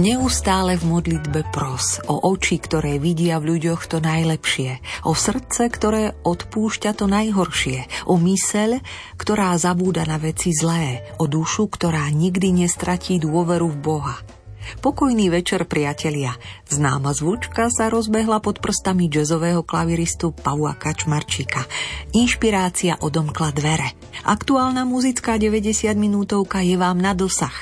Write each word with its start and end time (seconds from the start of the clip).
Neustále 0.00 0.80
v 0.80 0.96
modlitbe 0.96 1.52
pros 1.52 2.00
o 2.08 2.16
oči, 2.32 2.56
ktoré 2.56 2.96
vidia 2.96 3.36
v 3.36 3.52
ľuďoch 3.52 3.84
to 3.84 4.00
najlepšie, 4.00 4.80
o 5.04 5.12
srdce, 5.12 5.68
ktoré 5.68 6.16
odpúšťa 6.24 6.96
to 6.96 7.04
najhoršie, 7.04 8.08
o 8.08 8.16
myseľ, 8.16 8.80
ktorá 9.20 9.52
zabúda 9.60 10.08
na 10.08 10.16
veci 10.16 10.56
zlé, 10.56 11.04
o 11.20 11.28
dušu, 11.28 11.68
ktorá 11.68 12.08
nikdy 12.16 12.64
nestratí 12.64 13.20
dôveru 13.20 13.76
v 13.76 13.76
Boha. 13.76 14.16
Pokojný 14.80 15.28
večer, 15.28 15.68
priatelia. 15.68 16.32
Známa 16.64 17.12
zvučka 17.12 17.68
sa 17.68 17.92
rozbehla 17.92 18.40
pod 18.40 18.64
prstami 18.64 19.12
jazzového 19.12 19.60
klaviristu 19.68 20.32
Paua 20.32 20.80
Kačmarčíka. 20.80 21.68
Inšpirácia 22.16 22.96
odomkla 23.04 23.52
dvere. 23.52 23.92
Aktuálna 24.24 24.88
muzická 24.88 25.36
90 25.36 25.92
minútovka 25.92 26.64
je 26.64 26.80
vám 26.80 26.96
na 26.96 27.12
dosah. 27.12 27.52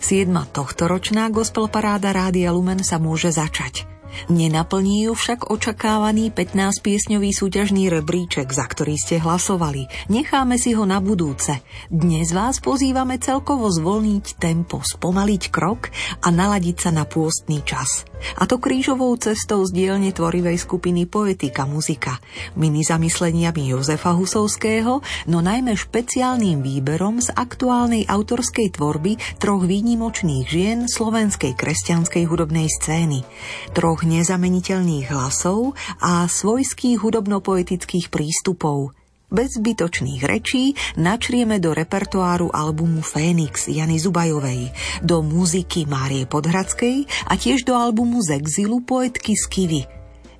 7. 0.00 0.32
tohtoročná 0.50 1.28
gospel 1.28 1.68
paráda 1.68 2.16
Rádia 2.16 2.50
Lumen 2.56 2.80
sa 2.80 2.96
môže 2.96 3.28
začať. 3.28 3.84
Nenaplní 4.28 5.08
ju 5.08 5.12
však 5.16 5.50
očakávaný 5.50 6.30
15-piesňový 6.34 7.30
súťažný 7.32 7.88
rebríček, 7.90 8.50
za 8.50 8.66
ktorý 8.68 8.94
ste 8.98 9.18
hlasovali. 9.22 9.86
Necháme 10.12 10.60
si 10.60 10.74
ho 10.74 10.84
na 10.84 10.98
budúce. 10.98 11.62
Dnes 11.88 12.34
vás 12.34 12.62
pozývame 12.62 13.18
celkovo 13.22 13.70
zvolniť 13.70 14.36
tempo, 14.36 14.82
spomaliť 14.82 15.42
krok 15.48 15.88
a 16.22 16.28
naladiť 16.28 16.76
sa 16.76 16.90
na 16.94 17.08
pôstny 17.08 17.62
čas. 17.64 18.04
A 18.36 18.44
to 18.44 18.60
krížovou 18.60 19.16
cestou 19.16 19.64
z 19.64 19.72
dielne 19.72 20.12
tvorivej 20.12 20.60
skupiny 20.60 21.08
Poetika 21.08 21.64
muzika, 21.64 22.20
mini 22.52 22.84
zamysleniami 22.84 23.72
Jozefa 23.72 24.12
Husovského, 24.12 25.00
no 25.32 25.38
najmä 25.40 25.72
špeciálnym 25.72 26.60
výberom 26.60 27.24
z 27.24 27.32
aktuálnej 27.32 28.04
autorskej 28.04 28.76
tvorby 28.76 29.16
troch 29.40 29.64
výnimočných 29.64 30.44
žien 30.44 30.78
slovenskej 30.84 31.56
kresťanskej 31.56 32.28
hudobnej 32.28 32.68
scény. 32.68 33.24
Troch 33.72 33.99
nezameniteľných 34.04 35.10
hlasov 35.10 35.74
a 36.00 36.28
svojských 36.28 37.00
hudobno-poetických 37.00 38.12
prístupov– 38.12 38.90
bez 39.30 39.62
zbytočných 39.62 40.26
rečí 40.26 40.74
načrieme 40.98 41.62
do 41.62 41.70
repertoáru 41.70 42.50
albumu 42.50 42.98
Fénix 42.98 43.70
Jany 43.70 44.02
Zubajovej, 44.02 44.74
do 45.06 45.22
muziky 45.22 45.86
Márie 45.86 46.26
Podhradskej 46.26 47.06
a 47.30 47.38
tiež 47.38 47.62
do 47.62 47.78
albumu 47.78 48.18
z 48.26 48.42
exilu 48.42 48.82
poetky 48.82 49.38
Skivy. 49.38 49.86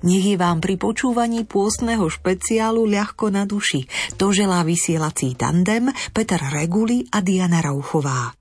Nech 0.03 0.25
je 0.27 0.35
vám 0.35 0.59
pri 0.59 0.75
počúvaní 0.75 1.47
pôstneho 1.47 2.03
špeciálu 2.11 2.83
ľahko 2.83 3.31
na 3.31 3.47
duši. 3.47 3.87
To 4.19 4.35
želá 4.35 4.65
vysielací 4.67 5.39
tandem 5.39 5.87
Peter 6.11 6.41
Reguli 6.51 7.07
a 7.15 7.23
Diana 7.23 7.63
Rauchová. 7.63 8.35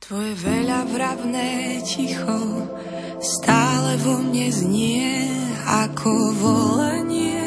Tvoje 0.00 0.32
veľa 0.32 0.88
vravné 0.88 1.76
ticho 1.84 2.40
stále 3.20 4.00
vo 4.00 4.16
mne 4.24 4.48
znie 4.48 5.12
ako 5.68 6.10
volanie 6.40 7.46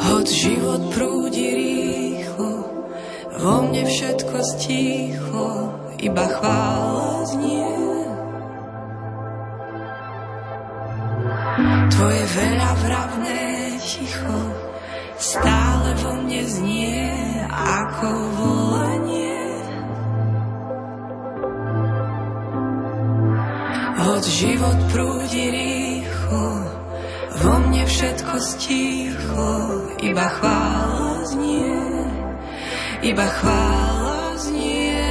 Hoď 0.00 0.26
život 0.26 0.82
prúdi 0.92 1.48
rýchlo, 1.54 2.52
vo 3.40 3.56
mne 3.64 3.88
všetko 3.88 4.36
stíchlo, 4.42 5.48
iba 5.96 6.26
chvála 6.28 7.24
znie. 7.24 7.72
Tvoje 11.88 12.22
veľa 12.36 12.70
vravné 12.84 13.40
ticho 13.80 14.40
stále 15.20 15.92
vo 16.00 16.12
mne 16.20 16.42
znie 16.48 17.12
ako 17.52 18.08
volanie. 18.40 19.29
Hoď 24.00 24.24
život 24.24 24.78
prúdi 24.88 25.52
rýchlo, 25.52 26.64
vo 27.44 27.54
mne 27.68 27.84
všetko 27.84 28.32
stíchlo, 28.40 29.52
iba 30.00 30.24
chvála 30.40 31.20
znie, 31.28 31.76
iba 33.04 33.28
chvála 33.28 34.40
znie. 34.40 35.04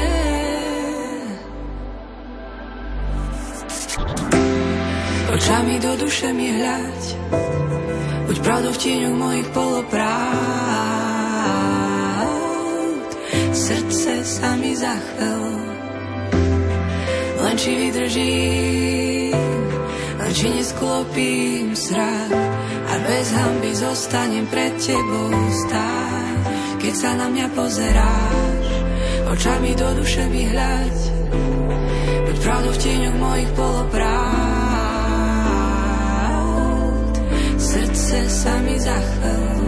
Očami 5.38 5.78
do 5.78 5.94
duše 6.02 6.34
mi 6.34 6.50
hľať, 6.50 7.02
buď 8.26 8.38
pravdu 8.42 8.74
v 8.74 8.82
tieňoch 8.82 9.18
mojich 9.22 9.46
poloprávd. 9.54 10.18
Srdce 13.54 14.26
sa 14.26 14.58
mi 14.58 14.74
zachvel, 14.74 15.78
len 17.50 17.58
či 17.58 17.74
vydržím 17.74 19.34
či 20.30 20.46
nesklopím 20.54 21.74
srad 21.74 22.32
a 22.86 22.94
bez 23.02 23.34
hamby 23.34 23.74
zostanem 23.74 24.46
pred 24.48 24.78
tebou 24.78 25.34
stáť. 25.66 26.46
Keď 26.80 26.94
sa 26.94 27.18
na 27.18 27.28
mňa 27.34 27.48
pozeráš, 27.58 28.66
očami 29.34 29.74
do 29.74 29.90
duše 29.98 30.30
mi 30.30 30.46
buď 32.30 32.38
pravdu 32.46 32.70
v 32.70 32.78
tieňoch 32.78 33.18
mojich 33.18 33.52
polopravd. 33.58 34.30
Srdce 37.58 38.18
sa 38.30 38.54
mi 38.62 38.78
zachvel, 38.78 39.60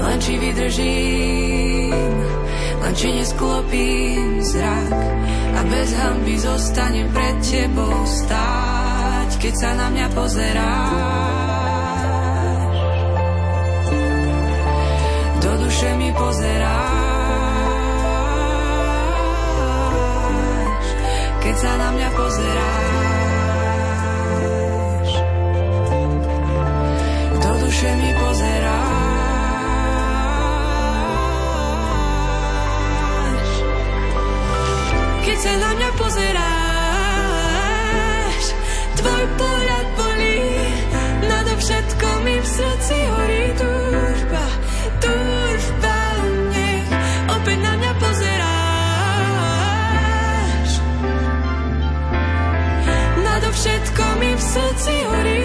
len 0.00 0.18
či 0.18 0.32
vydržím, 0.42 1.92
len 2.82 2.94
či 2.96 3.08
nesklopím 3.14 4.40
zrak 4.42 5.18
a 5.58 5.62
bez 5.66 5.90
hamby 5.90 6.38
zostanem 6.38 7.10
pred 7.10 7.36
tebou 7.42 8.06
stáť 8.06 8.78
keď 9.38 9.54
sa 9.54 9.70
na 9.78 9.86
mňa 9.94 10.06
pozeráš. 10.18 10.78
Do 15.38 15.52
duše 15.62 15.94
mi 15.94 16.10
pozeráš, 16.10 16.74
keď 21.38 21.54
sa 21.54 21.72
na 21.78 21.88
mňa 21.94 22.08
pozeráš. 22.18 22.98
Do 27.38 27.52
duše 27.62 27.90
mi 27.94 28.17
keď 35.28 35.36
sa 35.44 35.52
na 35.60 35.76
mňa 35.76 35.92
pozeráš. 36.00 36.44
Tvoj 38.96 39.24
pohľad 39.36 39.86
bolí, 40.00 40.40
nado 41.28 41.52
všetko 41.60 42.08
mi 42.24 42.40
v 42.40 42.48
srdci 42.48 42.96
horí 43.12 43.52
túžba, 43.60 44.44
túžba, 45.04 45.96
nech 46.48 46.88
na 47.60 47.72
mňa 47.76 47.92
pozeráš. 48.00 48.40
Nado 53.20 53.52
všetko 53.52 54.04
mi 54.24 54.32
v 54.32 54.40
srdci 54.40 54.94
horí 55.12 55.37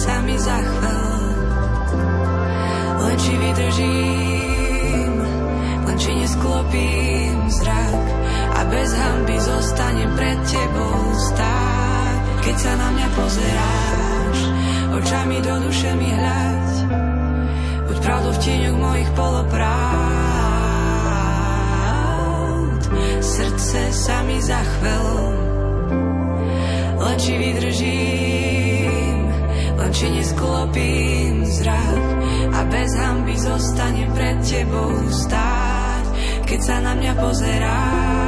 srdce 0.00 0.08
sa 0.08 0.16
mi 0.24 0.36
zachvel. 0.40 1.12
Len 3.00 3.16
či 3.20 3.32
vydržím, 3.36 5.12
len 5.84 5.96
či 6.00 6.10
nesklopím 6.16 7.50
zrak 7.52 8.04
a 8.56 8.64
bez 8.64 8.96
hamby 8.96 9.36
zostanem 9.40 10.10
pred 10.16 10.38
tebou 10.48 11.12
stáť. 11.28 12.20
Keď 12.40 12.56
sa 12.56 12.72
na 12.80 12.88
mňa 12.96 13.08
pozeráš, 13.12 14.38
očami 14.96 15.36
do 15.44 15.54
duše 15.68 15.92
mi 16.00 16.08
hľaď, 16.08 16.88
buď 17.84 17.96
pravdu 18.00 18.32
v 18.32 18.38
tieňoch 18.40 18.78
mojich 18.80 19.10
polopravd. 19.12 19.68
Srdce 23.20 23.92
sa 23.92 24.24
mi 24.24 24.40
zachvel, 24.40 25.08
len 26.96 27.16
či 27.20 27.32
vydržím, 27.36 28.69
len 29.90 29.98
či 29.98 30.06
nesklopím 30.06 31.42
zrak 31.42 32.02
a 32.54 32.60
bez 32.70 32.94
hamby 32.94 33.34
zostane 33.34 34.06
pred 34.14 34.38
tebou 34.38 34.94
stáť, 35.10 36.04
keď 36.46 36.60
sa 36.62 36.76
na 36.78 36.94
mňa 36.94 37.12
pozeráš. 37.18 38.19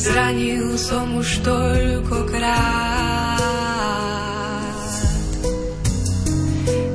Zranil 0.00 0.80
som 0.80 1.12
už 1.20 1.44
toľkokrát. 1.44 2.56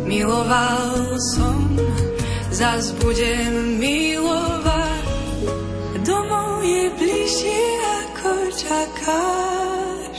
Miloval 0.10 1.13
som, 1.38 1.78
zas 2.50 2.98
budem 2.98 3.78
milovať. 3.78 5.06
Domov 6.02 6.66
je 6.66 6.90
bližšie 6.98 7.62
ako 7.78 8.31
čakáš. 8.57 10.18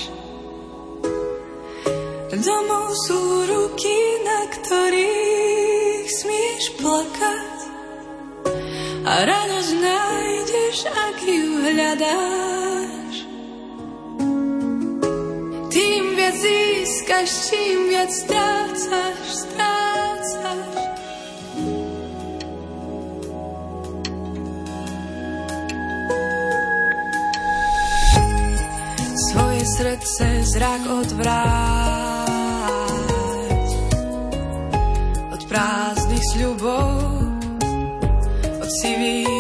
Domov 2.39 2.95
sú 3.03 3.51
ruky, 3.51 3.99
na 4.23 4.47
ktorých 4.47 6.07
smieš 6.07 6.71
plakať. 6.79 7.59
A 9.03 9.27
radosť 9.27 9.73
nájdeš, 9.75 10.87
ak 10.87 11.19
ju 11.27 11.67
hľadáš. 11.67 12.56
získaš, 16.37 17.31
čím 17.51 17.89
viac 17.89 18.11
strácaš, 18.13 19.17
strácaš. 19.25 20.69
Svoje 29.33 29.63
srdce 29.77 30.27
zrak 30.57 30.83
odvráť 30.87 32.27
od 35.33 35.43
prázdnych 35.49 36.25
sľubov, 36.33 37.01
od 38.61 38.71
sivých 38.83 39.36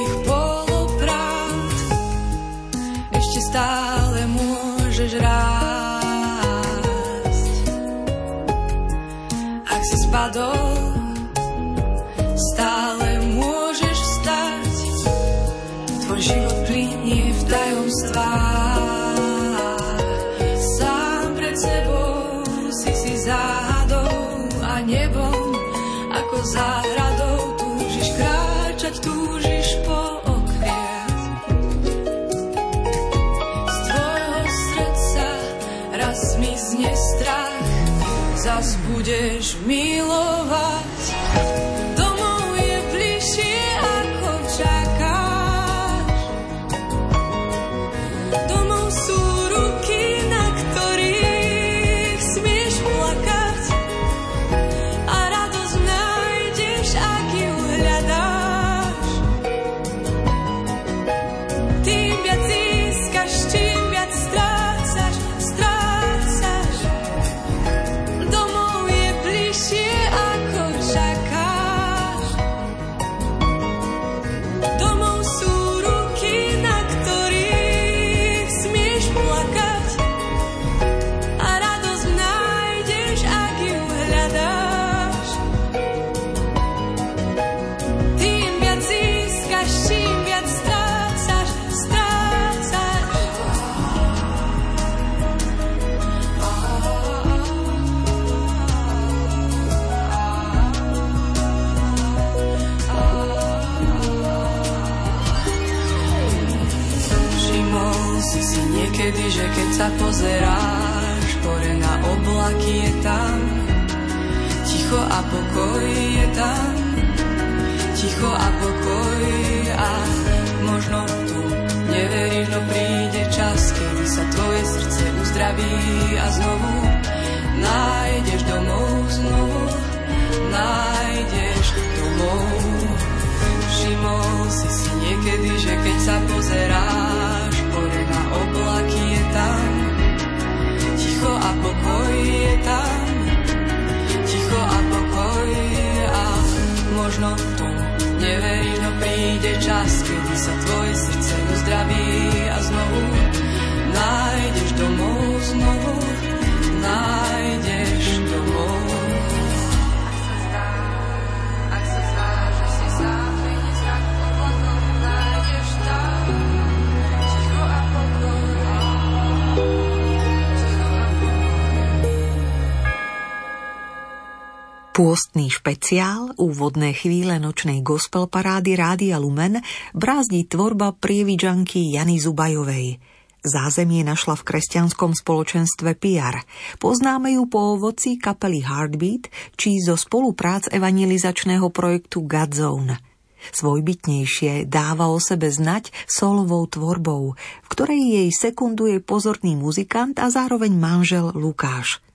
špeciál 175.67 176.31
úvodné 176.39 176.95
chvíle 176.95 177.43
nočnej 177.43 177.83
gospel 177.83 178.31
parády 178.31 178.79
Rádia 178.79 179.19
Lumen 179.19 179.59
brázdi 179.99 180.47
tvorba 180.47 180.95
prievidžanky 180.95 181.91
Jany 181.91 182.23
Zubajovej. 182.23 183.03
Zázemie 183.43 184.07
našla 184.07 184.39
v 184.39 184.47
kresťanskom 184.47 185.19
spoločenstve 185.19 185.99
PR. 185.99 186.47
Poznáme 186.79 187.35
ju 187.35 187.51
po 187.51 187.75
ovoci 187.75 188.15
kapely 188.15 188.63
Heartbeat 188.63 189.27
či 189.59 189.83
zo 189.83 189.99
spoluprác 189.99 190.71
evangelizačného 190.71 191.67
projektu 191.75 192.23
Godzone. 192.23 193.03
Svojbytnejšie 193.51 194.71
dáva 194.71 195.11
o 195.11 195.19
sebe 195.19 195.51
znať 195.51 195.91
solovou 196.07 196.63
tvorbou, 196.71 197.35
v 197.35 197.67
ktorej 197.67 198.23
jej 198.23 198.31
sekunduje 198.31 199.03
pozorný 199.03 199.59
muzikant 199.59 200.15
a 200.23 200.31
zároveň 200.31 200.79
manžel 200.79 201.35
Lukáš– 201.35 201.99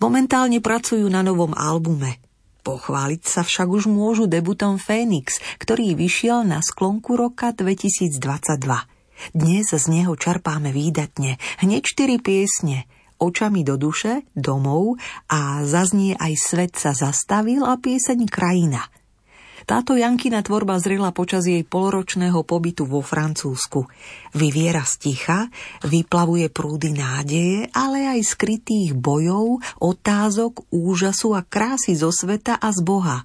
Momentálne 0.00 0.64
pracujú 0.64 1.04
na 1.12 1.20
novom 1.20 1.52
albume. 1.52 2.29
Pochváliť 2.60 3.22
sa 3.24 3.40
však 3.40 3.68
už 3.68 3.88
môžu 3.88 4.28
debutom 4.28 4.76
Phoenix, 4.76 5.40
ktorý 5.56 5.96
vyšiel 5.96 6.44
na 6.44 6.60
sklonku 6.60 7.16
roka 7.16 7.56
2022. 7.56 8.20
Dnes 9.32 9.66
z 9.68 9.84
neho 9.88 10.12
čerpáme 10.16 10.72
výdatne 10.72 11.36
hneď 11.60 11.82
4 11.84 12.20
piesne 12.20 12.88
Očami 13.20 13.60
do 13.68 13.76
duše, 13.76 14.24
domov 14.32 14.96
a 15.28 15.60
zaznie 15.68 16.16
aj 16.16 16.32
Svet 16.40 16.72
sa 16.80 16.96
zastavil 16.96 17.68
a 17.68 17.76
pieseň 17.76 18.24
Krajina– 18.24 18.80
táto 19.68 19.96
Jankina 19.96 20.44
tvorba 20.44 20.78
zrela 20.78 21.10
počas 21.10 21.48
jej 21.48 21.64
poloročného 21.64 22.44
pobytu 22.44 22.86
vo 22.86 23.00
Francúzsku. 23.00 23.88
Vyviera 24.36 24.84
sticha, 24.84 25.50
vyplavuje 25.84 26.48
prúdy 26.48 26.94
nádeje, 26.94 27.68
ale 27.74 28.06
aj 28.06 28.20
skrytých 28.24 28.94
bojov, 28.96 29.60
otázok, 29.80 30.68
úžasu 30.70 31.34
a 31.36 31.42
krásy 31.44 31.96
zo 31.96 32.14
sveta 32.14 32.56
a 32.56 32.68
z 32.70 32.80
Boha. 32.84 33.24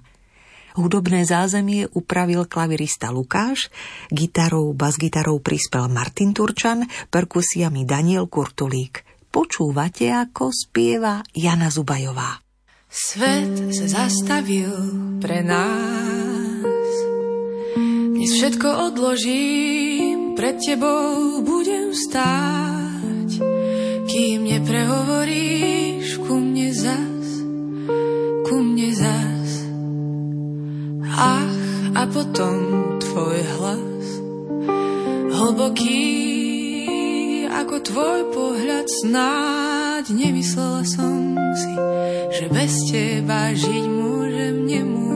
Hudobné 0.76 1.24
zázemie 1.24 1.88
upravil 1.96 2.44
klavirista 2.44 3.08
Lukáš, 3.08 3.72
gitarou, 4.12 4.76
basgitarou 4.76 5.40
prispel 5.40 5.88
Martin 5.88 6.36
Turčan, 6.36 6.84
perkusiami 7.08 7.88
Daniel 7.88 8.28
Kurtulík. 8.28 9.00
Počúvate, 9.32 10.12
ako 10.12 10.52
spieva 10.52 11.24
Jana 11.32 11.72
Zubajová. 11.72 12.40
Svet 12.92 13.72
sa 13.72 13.86
zastavil 13.88 14.72
pre 15.20 15.40
nás. 15.40 16.25
Dnes 18.26 18.42
všetko 18.42 18.90
odložím, 18.90 20.34
pred 20.34 20.58
tebou 20.58 21.46
budem 21.46 21.94
stáť. 21.94 23.38
Kým 24.10 24.50
neprehovoríš 24.50 26.18
ku 26.26 26.34
mne 26.34 26.74
zas, 26.74 27.26
ku 28.50 28.66
mne 28.66 28.90
zas. 28.98 29.50
Ach, 31.06 31.54
a 31.94 32.02
potom 32.10 32.98
tvoj 32.98 33.38
hlas, 33.46 34.06
hlboký 35.30 36.10
ako 37.46 37.78
tvoj 37.78 38.20
pohľad 38.34 38.90
snáď 39.06 40.10
nemyslela 40.10 40.82
som 40.82 41.38
si, 41.54 41.74
že 42.34 42.50
bez 42.50 42.74
teba 42.90 43.54
žiť 43.54 43.84
môžem, 43.86 44.66
nemôžem, 44.66 45.15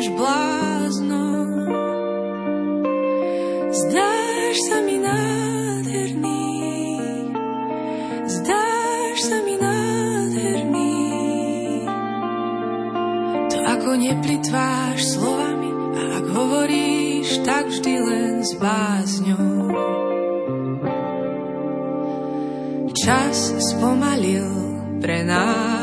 budeš 0.00 0.16
bláznom. 0.16 1.48
Zdáš 3.68 4.56
sa 4.72 4.78
mi 4.80 4.96
nádherný, 4.96 6.48
zdáš 8.24 9.16
sa 9.28 9.38
mi 9.44 9.54
nádherný. 9.60 10.96
To 13.52 13.56
ako 13.60 13.90
neplitváš 14.00 15.20
slovami 15.20 15.68
a 15.68 16.02
ak 16.16 16.26
hovoríš, 16.32 17.44
tak 17.44 17.68
vždy 17.68 17.94
len 18.00 18.34
s 18.40 18.56
bázňou. 18.56 19.68
Čas 22.96 23.52
spomalil 23.68 24.48
pre 25.04 25.28
nás 25.28 25.79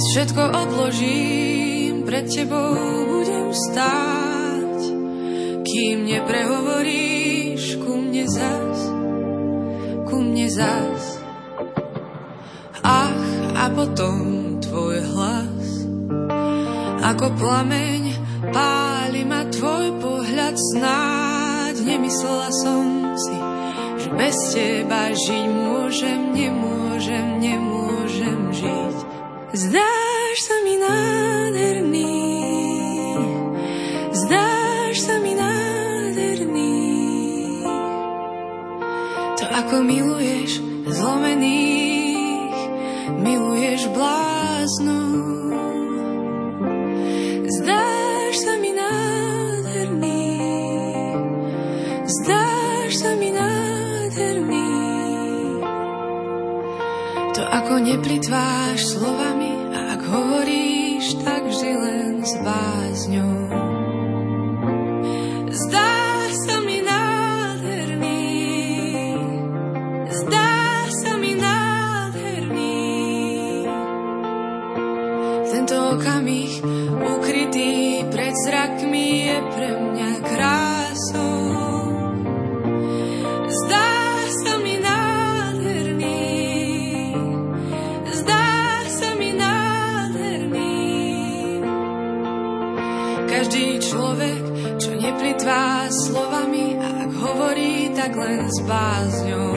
Všetko 0.00 0.42
odložím, 0.56 2.08
pred 2.08 2.24
tebou 2.24 2.72
budem 3.20 3.52
stáť, 3.52 4.80
kým 5.60 6.08
neprehovoríš 6.08 7.76
ku 7.84 8.00
mne 8.00 8.24
zas, 8.24 8.78
ku 10.08 10.24
mne 10.24 10.48
zas. 10.48 11.20
Ach, 12.80 13.24
a 13.60 13.68
potom 13.76 14.56
tvoj 14.64 15.04
hlas, 15.04 15.84
ako 17.04 17.36
plameň 17.36 18.02
páli 18.56 19.28
ma 19.28 19.44
tvoj 19.52 20.00
pohľad 20.00 20.56
snáď. 20.56 21.76
Nemyslela 21.84 22.48
som 22.64 23.12
si, 23.20 23.36
že 24.00 24.08
bez 24.16 24.36
teba 24.56 25.12
žiť 25.12 25.44
môžem, 25.44 26.32
nemôžem, 26.32 27.36
nemôžem 27.36 28.48
žiť. 28.48 29.09
Zdáš 29.50 30.46
sa 30.46 30.62
mi 30.62 30.78
nádherný, 30.78 32.22
zdáš 34.14 34.94
sa 35.02 35.18
mi 35.18 35.34
nádherný. 35.34 36.78
To 39.42 39.44
ako 39.50 39.82
miluješ 39.82 40.62
zlomených, 40.86 42.58
miluješ 43.18 43.90
bláznov. 43.90 45.09
Ako 57.70 57.86
neplitváš 57.86 58.98
slovami 58.98 59.54
a 59.70 59.94
ak 59.94 60.02
hovoríš, 60.02 61.22
tak 61.22 61.46
vždy 61.46 61.70
len 61.78 62.18
s 62.18 62.34
bázňou. 62.42 63.69
s 98.50 98.60
bázňou. 98.60 99.49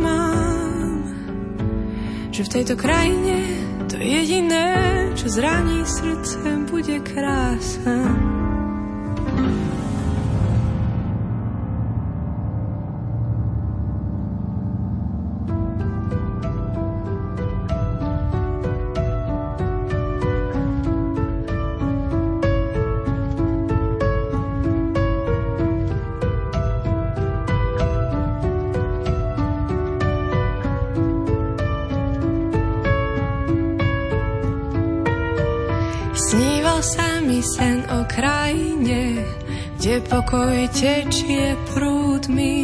mám, 0.00 1.04
že 2.32 2.40
v 2.40 2.48
tejto 2.48 2.72
krajine 2.80 3.44
to 3.92 4.00
jediné, 4.00 5.12
čo 5.12 5.28
zraní 5.28 5.84
srdce, 5.84 6.40
bude 6.72 7.04
krása. 7.04 8.00
Pokoj 40.32 40.64
tečie 40.72 41.52
prúdmi. 41.76 42.61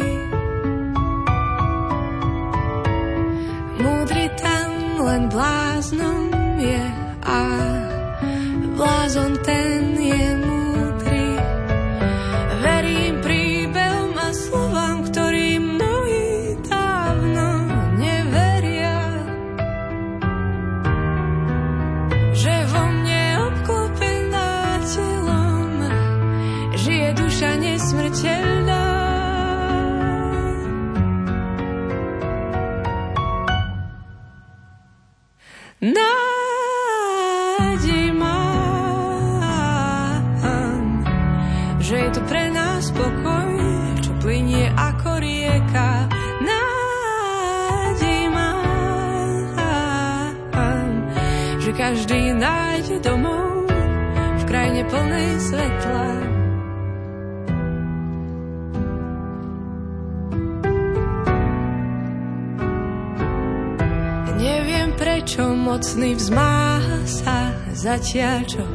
Zatiaľ 68.09 68.41
čo 68.49 68.65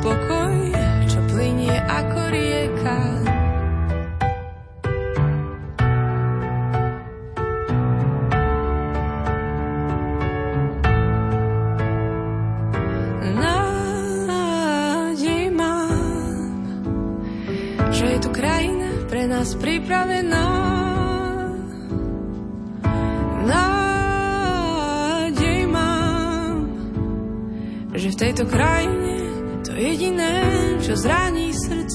pokoj, 0.00 0.72
čo 1.08 1.20
plinie 1.32 1.72
ako 1.72 2.20
rieka. 2.32 3.00
Nádej 13.40 15.44
mám, 15.52 16.44
že 17.92 18.04
je 18.04 18.18
tu 18.20 18.28
krajina 18.32 18.88
pre 19.08 19.24
nás 19.28 19.54
pripravená. 19.56 20.48
Nádej 23.48 25.60
mám, 25.68 26.56
že 27.96 28.08
v 28.12 28.16
tejto 28.16 28.44
krajine 28.44 28.79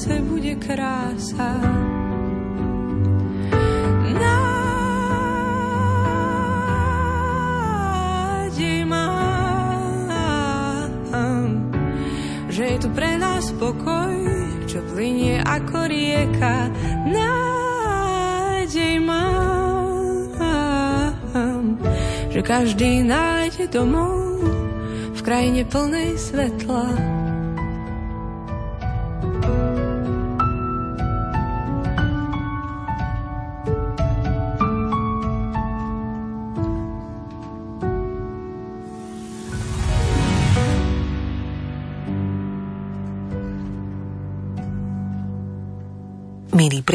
srdce, 0.06 0.22
bude 0.22 0.56
krása. 0.62 1.58
Nádej 8.46 8.86
mám, 8.86 10.06
že 12.54 12.64
je 12.64 12.78
tu 12.78 12.90
pre 12.94 13.18
nás 13.18 13.50
pokoj, 13.58 14.14
čo 14.70 14.86
plinie 14.94 15.42
ako 15.42 15.90
rieka. 15.90 16.70
Nádej 17.10 19.02
mám, 19.02 20.30
že 22.30 22.46
každý 22.46 23.02
nájde 23.02 23.74
domov 23.74 24.22
v 25.18 25.22
krajine 25.26 25.66
plnej 25.66 26.14
svetla. 26.20 27.15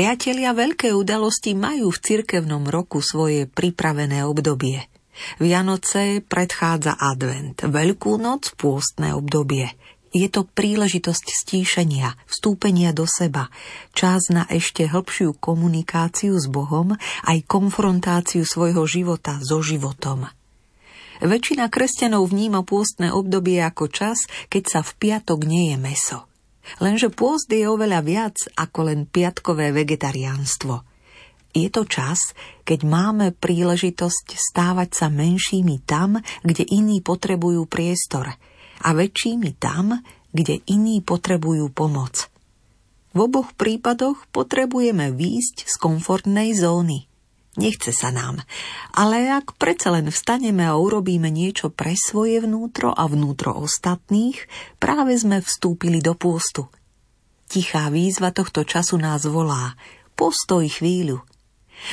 Priatelia, 0.01 0.57
veľké 0.57 0.97
udalosti 0.97 1.53
majú 1.53 1.93
v 1.93 2.01
cirkevnom 2.01 2.65
roku 2.73 3.05
svoje 3.05 3.45
pripravené 3.45 4.25
obdobie. 4.25 4.89
Vianoce 5.37 6.25
predchádza 6.25 6.97
advent, 6.97 7.61
Veľkú 7.61 8.17
noc 8.17 8.57
pôstne 8.57 9.13
obdobie. 9.13 9.69
Je 10.17 10.25
to 10.33 10.49
príležitosť 10.49 11.45
stíšenia, 11.45 12.17
vstúpenia 12.25 12.97
do 12.97 13.05
seba, 13.05 13.53
čas 13.93 14.33
na 14.33 14.49
ešte 14.49 14.89
hĺbšiu 14.89 15.37
komunikáciu 15.37 16.33
s 16.33 16.49
Bohom, 16.49 16.97
aj 17.29 17.45
konfrontáciu 17.45 18.49
svojho 18.49 18.89
života 18.89 19.37
so 19.45 19.61
životom. 19.61 20.33
Väčšina 21.21 21.69
kresťanov 21.69 22.25
vníma 22.25 22.65
pôstne 22.65 23.13
obdobie 23.13 23.61
ako 23.61 23.93
čas, 23.93 24.25
keď 24.49 24.63
sa 24.65 24.81
v 24.81 24.97
piatok 24.97 25.45
nie 25.45 25.77
je 25.77 25.77
meso– 25.77 26.25
Lenže 26.79 27.11
pôst 27.11 27.51
je 27.51 27.67
oveľa 27.67 28.01
viac 28.05 28.37
ako 28.55 28.93
len 28.93 29.01
piatkové 29.09 29.75
vegetariánstvo. 29.75 30.87
Je 31.51 31.67
to 31.67 31.83
čas, 31.83 32.31
keď 32.63 32.87
máme 32.87 33.27
príležitosť 33.35 34.39
stávať 34.39 34.91
sa 34.95 35.07
menšími 35.11 35.83
tam, 35.83 36.23
kde 36.47 36.63
iní 36.63 37.03
potrebujú 37.03 37.67
priestor 37.67 38.31
a 38.81 38.89
väčšími 38.95 39.59
tam, 39.59 39.99
kde 40.31 40.63
iní 40.71 41.03
potrebujú 41.03 41.75
pomoc. 41.75 42.31
V 43.11 43.27
oboch 43.27 43.51
prípadoch 43.59 44.31
potrebujeme 44.31 45.11
výjsť 45.11 45.67
z 45.67 45.75
komfortnej 45.83 46.55
zóny. 46.55 47.10
Nechce 47.59 47.91
sa 47.91 48.15
nám, 48.15 48.47
ale 48.95 49.27
ak 49.27 49.59
predsa 49.59 49.91
len 49.91 50.07
vstaneme 50.15 50.63
a 50.63 50.79
urobíme 50.79 51.35
niečo 51.35 51.67
pre 51.67 51.99
svoje 51.99 52.39
vnútro 52.39 52.95
a 52.95 53.11
vnútro 53.11 53.51
ostatných, 53.59 54.39
práve 54.79 55.19
sme 55.19 55.43
vstúpili 55.43 55.99
do 55.99 56.15
pôstu. 56.15 56.71
Tichá 57.51 57.91
výzva 57.91 58.31
tohto 58.31 58.63
času 58.63 59.03
nás 59.03 59.27
volá. 59.27 59.75
Postoj 60.15 60.63
chvíľu. 60.71 61.27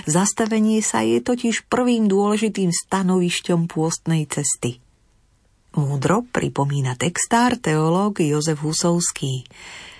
Zastavenie 0.06 0.86
sa 0.86 1.02
je 1.02 1.18
totiž 1.26 1.66
prvým 1.66 2.06
dôležitým 2.06 2.70
stanovišťom 2.70 3.66
pôstnej 3.66 4.30
cesty. 4.30 4.78
Múdro 5.74 6.22
pripomína 6.30 6.94
textár 6.94 7.58
teológ 7.58 8.22
Jozef 8.22 8.62
Husovský. 8.62 9.50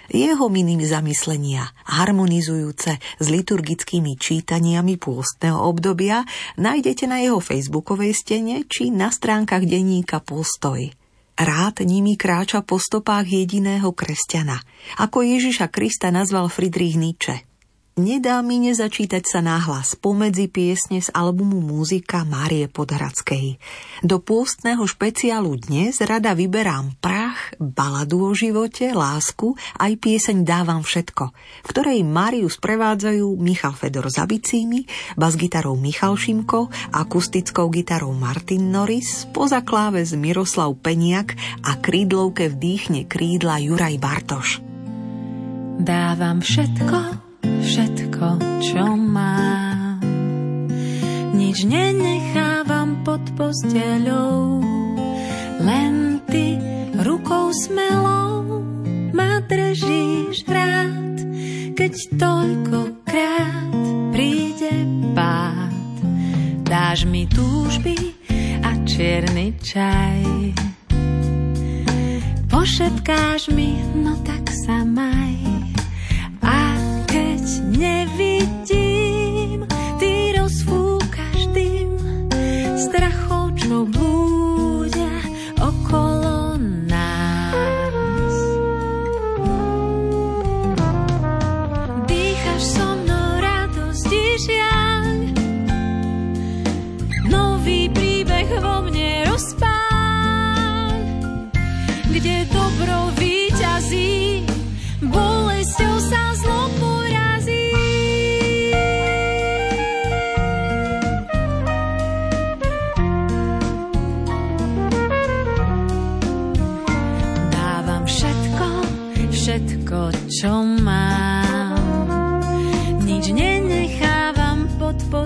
Jeho 0.08 0.48
minimi 0.48 0.88
zamyslenia, 0.88 1.68
harmonizujúce 1.84 3.00
s 3.00 3.26
liturgickými 3.28 4.16
čítaniami 4.16 4.96
pôstneho 4.96 5.60
obdobia, 5.68 6.24
nájdete 6.56 7.12
na 7.12 7.20
jeho 7.20 7.44
facebookovej 7.44 8.16
stene 8.16 8.64
či 8.68 8.88
na 8.88 9.12
stránkach 9.12 9.68
denníka 9.68 10.24
Postoj. 10.24 10.92
Rád 11.38 11.86
nimi 11.86 12.18
kráča 12.18 12.66
po 12.66 12.82
stopách 12.82 13.30
jediného 13.30 13.94
kresťana, 13.94 14.58
ako 14.98 15.22
Ježiša 15.22 15.70
Krista 15.70 16.10
nazval 16.10 16.50
Friedrich 16.50 16.98
Nietzsche– 16.98 17.44
Nedá 17.98 18.46
mi 18.46 18.62
nezačítať 18.62 19.26
sa 19.26 19.42
náhlas 19.42 19.98
pomedzi 19.98 20.46
piesne 20.46 21.02
z 21.02 21.10
albumu 21.18 21.66
Múzika 21.66 22.22
Márie 22.30 22.70
Podhradskej. 22.70 23.58
Do 24.06 24.22
pôstneho 24.22 24.86
špeciálu 24.86 25.58
dnes 25.58 25.98
rada 26.06 26.38
vyberám 26.38 26.94
prach, 27.02 27.58
baladu 27.58 28.30
o 28.30 28.38
živote, 28.38 28.94
lásku, 28.94 29.58
aj 29.82 29.98
pieseň 29.98 30.46
Dávam 30.46 30.86
všetko, 30.86 31.26
v 31.66 31.70
ktorej 31.74 32.06
Máriu 32.06 32.46
sprevádzajú 32.46 33.34
Michal 33.42 33.74
Fedor 33.74 34.14
za 34.14 34.30
bicími, 34.30 34.86
bas-gitarou 35.18 35.74
Michal 35.74 36.22
Šimko, 36.22 36.70
akustickou 36.94 37.66
gitarou 37.74 38.14
Martin 38.14 38.70
Norris, 38.70 39.26
poza 39.34 39.66
kláves 39.66 40.14
Miroslav 40.14 40.70
Peniak 40.86 41.34
a 41.66 41.82
krídlovke 41.82 42.54
vdýchne 42.54 43.10
krídla 43.10 43.58
Juraj 43.58 43.98
Bartoš. 43.98 44.62
Dávam 45.82 46.46
všetko, 46.46 47.27
všetko, 47.44 48.28
čo 48.64 48.84
mám. 48.96 50.02
Nič 51.38 51.68
nenechávam 51.68 53.04
pod 53.06 53.22
posteľou, 53.38 54.62
len 55.62 56.24
ty 56.30 56.58
rukou 57.02 57.54
smelou 57.54 58.62
ma 59.14 59.42
držíš 59.46 60.46
rád, 60.50 61.16
keď 61.78 61.94
toľkokrát 62.18 63.74
príde 64.14 64.74
pád. 65.14 65.96
Dáš 66.66 67.06
mi 67.06 67.30
túžby 67.30 67.96
a 68.66 68.74
čierny 68.86 69.56
čaj. 69.62 70.54
Pošepkáš 72.52 73.54
mi, 73.54 73.78
no 74.02 74.18
tak 74.26 74.50
sa 74.66 74.84
maj 74.84 75.57
nevidím, 77.72 79.68
ty 80.00 80.36
rozfúkaš 80.36 81.48
dym 81.56 81.96
strachov, 82.76 83.56
čo 83.56 83.88
blúdia 83.88 84.37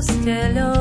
pod 0.01 0.07
posteľou, 0.07 0.80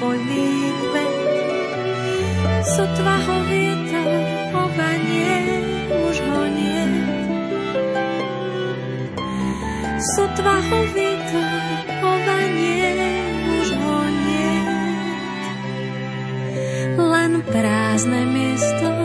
kvet. 0.00 1.14
Sotva 2.76 3.16
ho 3.24 3.36
vietor 3.48 4.22
ovanie, 4.52 5.36
už 5.88 6.16
ho 6.20 6.42
nie. 6.50 6.84
Sotva 10.16 10.56
ho 10.60 10.80
vietor 10.92 11.62
ovanie, 12.04 12.92
už 13.56 13.68
ho 13.72 13.98
nie. 14.10 14.56
Len 16.96 17.32
prázdne 17.48 18.20
miesto 18.28 18.95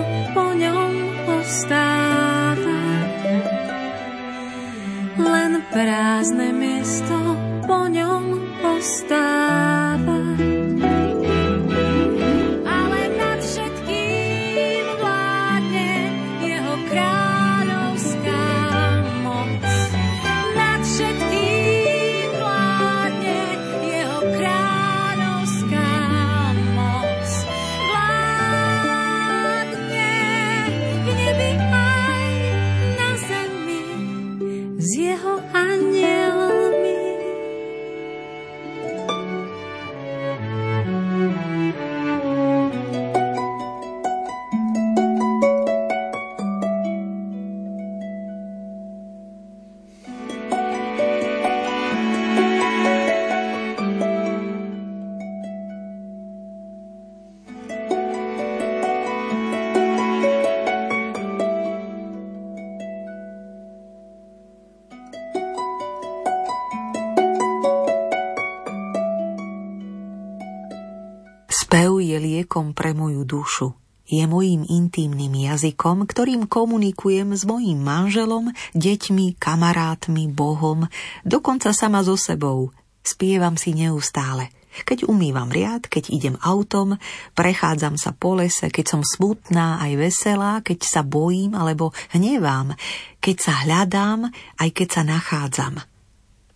moju 72.93 73.23
dušu. 73.25 73.81
Je 74.11 74.27
mojím 74.27 74.67
intímnym 74.67 75.31
jazykom, 75.31 76.03
ktorým 76.03 76.43
komunikujem 76.43 77.31
s 77.31 77.47
mojím 77.47 77.79
manželom, 77.79 78.51
deťmi, 78.75 79.39
kamarátmi, 79.39 80.27
Bohom, 80.27 80.91
dokonca 81.23 81.71
sama 81.71 82.03
so 82.03 82.19
sebou. 82.19 82.75
Spievam 83.07 83.55
si 83.55 83.71
neustále. 83.71 84.51
Keď 84.83 85.07
umývam 85.07 85.47
riad, 85.47 85.87
keď 85.87 86.11
idem 86.11 86.35
autom, 86.43 86.99
prechádzam 87.39 87.95
sa 87.95 88.11
po 88.11 88.35
lese, 88.35 88.67
keď 88.67 88.99
som 88.99 89.01
smutná 89.03 89.79
aj 89.79 89.91
veselá, 89.95 90.59
keď 90.59 90.79
sa 90.83 91.01
bojím 91.07 91.55
alebo 91.55 91.95
hnevám, 92.11 92.75
keď 93.23 93.35
sa 93.39 93.53
hľadám, 93.63 94.27
aj 94.59 94.69
keď 94.75 94.87
sa 94.91 95.01
nachádzam. 95.07 95.75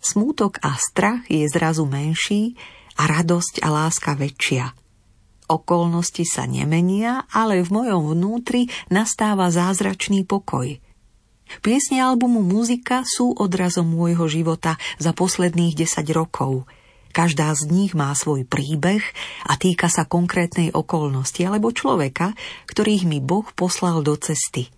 Smútok 0.00 0.60
a 0.60 0.76
strach 0.76 1.24
je 1.32 1.44
zrazu 1.48 1.88
menší 1.88 2.52
a 3.00 3.08
radosť 3.08 3.64
a 3.64 3.68
láska 3.72 4.12
väčšia– 4.12 4.72
Okolnosti 5.46 6.26
sa 6.26 6.42
nemenia, 6.42 7.22
ale 7.30 7.62
v 7.62 7.70
mojom 7.70 8.18
vnútri 8.18 8.66
nastáva 8.90 9.46
zázračný 9.54 10.26
pokoj. 10.26 10.82
Piesne 11.62 12.02
albumu 12.02 12.42
Muzika 12.42 13.06
sú 13.06 13.30
odrazom 13.30 13.86
môjho 13.86 14.26
života 14.26 14.74
za 14.98 15.14
posledných 15.14 15.78
10 15.78 16.02
rokov. 16.10 16.66
Každá 17.14 17.54
z 17.54 17.70
nich 17.70 17.94
má 17.94 18.10
svoj 18.12 18.44
príbeh 18.44 19.00
a 19.46 19.54
týka 19.54 19.86
sa 19.86 20.04
konkrétnej 20.04 20.74
okolnosti 20.74 21.40
alebo 21.46 21.70
človeka, 21.70 22.34
ktorých 22.66 23.06
mi 23.06 23.22
Boh 23.22 23.46
poslal 23.54 24.02
do 24.02 24.18
cesty. 24.18 24.68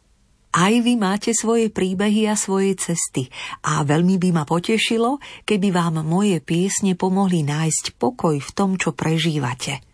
Aj 0.52 0.70
vy 0.70 0.96
máte 1.00 1.32
svoje 1.32 1.72
príbehy 1.72 2.28
a 2.28 2.36
svoje 2.36 2.76
cesty 2.76 3.32
a 3.64 3.80
veľmi 3.84 4.20
by 4.20 4.30
ma 4.36 4.44
potešilo, 4.44 5.20
keby 5.48 5.72
vám 5.72 6.04
moje 6.04 6.44
piesne 6.44 6.96
pomohli 6.96 7.44
nájsť 7.44 7.96
pokoj 7.96 8.36
v 8.36 8.50
tom, 8.52 8.76
čo 8.76 8.92
prežívate. 8.92 9.87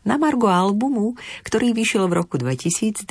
Na 0.00 0.16
Margo 0.16 0.48
albumu, 0.48 1.12
ktorý 1.44 1.76
vyšiel 1.76 2.08
v 2.08 2.24
roku 2.24 2.40
2022, 2.40 3.04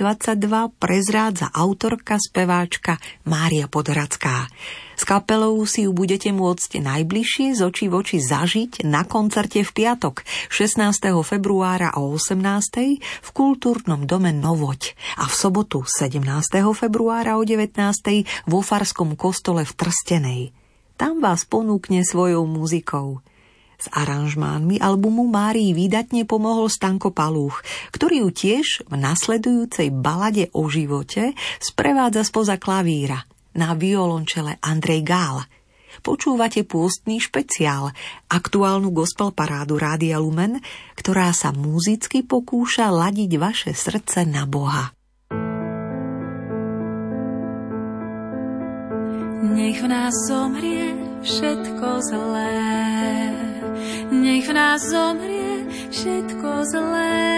prezrádza 0.82 1.54
autorka, 1.54 2.18
speváčka 2.18 2.98
Mária 3.30 3.70
Podhradská. 3.70 4.50
S 4.98 5.06
kapelou 5.06 5.54
si 5.70 5.86
ju 5.86 5.94
budete 5.94 6.34
môcť 6.34 6.82
najbližšie 6.82 7.56
z 7.56 7.62
očí 7.62 7.86
v 7.88 8.02
oči 8.02 8.18
zažiť 8.18 8.90
na 8.90 9.06
koncerte 9.06 9.62
v 9.62 9.72
piatok 9.72 10.26
16. 10.50 11.14
februára 11.22 11.94
o 11.94 12.10
18. 12.18 12.42
v 13.00 13.30
kultúrnom 13.38 14.10
dome 14.10 14.34
Novoď 14.34 14.98
a 15.22 15.30
v 15.30 15.34
sobotu 15.38 15.86
17. 15.86 16.26
februára 16.74 17.38
o 17.38 17.46
19. 17.46 17.80
vo 18.50 18.60
Farskom 18.66 19.14
kostole 19.14 19.62
v 19.62 19.72
Trstenej. 19.78 20.42
Tam 20.98 21.22
vás 21.22 21.46
ponúkne 21.46 22.02
svojou 22.04 22.50
muzikou. 22.50 23.24
S 23.80 23.88
aranžmánmi 23.96 24.84
albumu 24.84 25.24
Márii 25.32 25.72
výdatne 25.72 26.28
pomohol 26.28 26.68
Stanko 26.68 27.16
Palúch, 27.16 27.64
ktorý 27.96 28.28
ju 28.28 28.30
tiež 28.36 28.68
v 28.92 29.00
nasledujúcej 29.00 29.88
balade 29.88 30.52
o 30.52 30.68
živote 30.68 31.32
sprevádza 31.64 32.28
spoza 32.28 32.60
klavíra 32.60 33.24
na 33.56 33.72
violončele 33.80 34.60
Andrej 34.60 35.08
Gál. 35.08 35.48
Počúvate 36.04 36.68
pôstný 36.68 37.24
špeciál, 37.24 37.96
aktuálnu 38.28 38.92
gospel 38.92 39.32
parádu 39.32 39.80
Rádia 39.80 40.20
Lumen, 40.20 40.60
ktorá 41.00 41.32
sa 41.32 41.56
muzicky 41.56 42.20
pokúša 42.24 42.92
ladiť 42.92 43.32
vaše 43.40 43.72
srdce 43.72 44.28
na 44.28 44.44
Boha. 44.44 44.92
Nech 49.40 49.80
v 49.80 49.88
nás 49.88 50.14
zomrie 50.28 50.94
všetko 51.24 51.88
zlé 52.12 53.49
nech 54.12 54.48
v 54.48 54.54
nás 54.54 54.82
zomrie 54.86 55.66
všetko 55.92 56.50
zlé. 56.72 57.30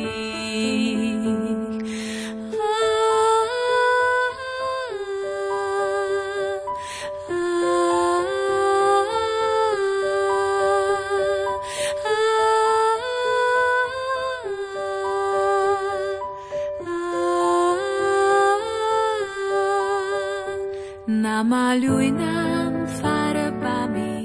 Namaľuj 21.34 22.14
nám 22.14 22.86
farbami 23.02 24.22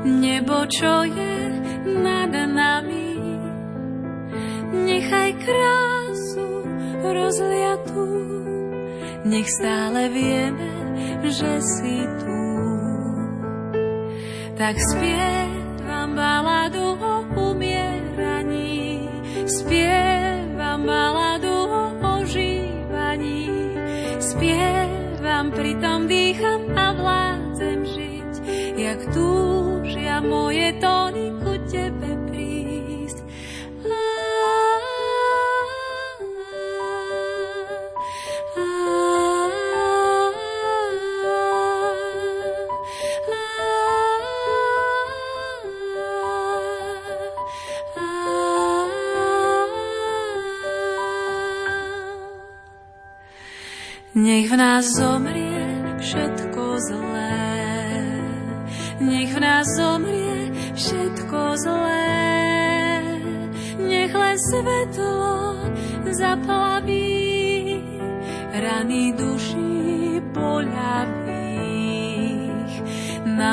nebo, 0.00 0.64
čo 0.64 1.04
je 1.04 1.36
nad 1.92 2.32
nami. 2.32 3.20
Nechaj 4.72 5.30
krásu 5.44 6.48
rozliatú, 7.04 8.08
nech 9.28 9.44
stále 9.60 10.08
vieme, 10.08 10.72
že 11.20 11.60
si 11.60 12.00
tu. 12.00 12.40
Tak 14.56 14.72
spievam 14.72 16.16
baladu 16.16 16.96
o 16.96 17.14
umieraní, 17.52 19.04
spievam 19.44 20.80
baladu 20.88 21.56
o 21.68 21.84
ožívaní, 22.24 23.52
spievam 24.16 24.81
vám 25.22 25.54
pritom 25.54 26.10
dýcham 26.10 26.66
a 26.74 26.86
vládzem 26.98 27.78
žiť, 27.86 28.32
jak 28.74 29.00
túžia 29.14 30.18
moje 30.18 30.74
tóny 30.82 31.30
ku 31.38 31.54
tebe 31.70 32.21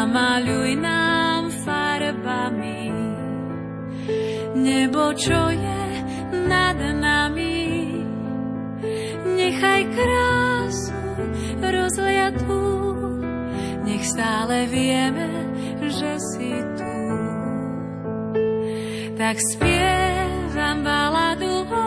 Namaľuj 0.09 0.73
nám 0.81 1.53
farbami 1.69 2.89
nebo, 4.57 5.13
čo 5.13 5.37
je 5.53 5.85
nad 6.49 6.81
nami. 6.97 7.61
Nechaj 9.37 9.85
krásť 9.93 10.97
rozliatú, 11.61 12.65
nech 13.85 14.01
stále 14.01 14.65
vieme, 14.73 15.29
že 15.77 16.17
si 16.17 16.57
tu. 16.73 16.95
Tak 19.13 19.37
spievam 19.37 20.81
baladu 20.81 21.69
o 21.69 21.78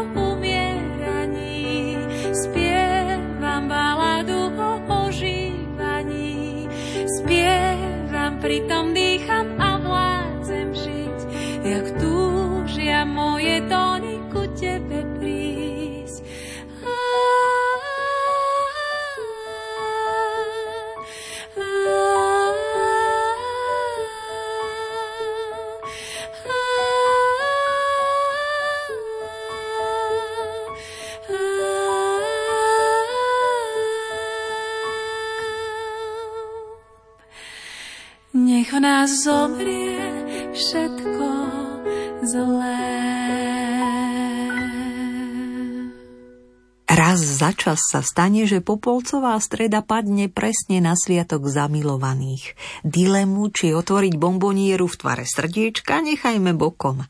za 47.73 47.81
čas 47.81 47.89
sa 47.89 48.01
stane, 48.05 48.45
že 48.45 48.61
Popolcová 48.61 49.33
streda 49.41 49.81
padne 49.81 50.29
presne 50.29 50.85
na 50.85 50.93
sviatok 50.93 51.49
zamilovaných. 51.49 52.53
Dilemu, 52.85 53.49
či 53.49 53.73
otvoriť 53.73 54.21
bombonieru 54.21 54.85
v 54.85 54.99
tvare 55.01 55.25
srdiečka, 55.25 56.05
nechajme 56.05 56.53
bokom. 56.53 57.09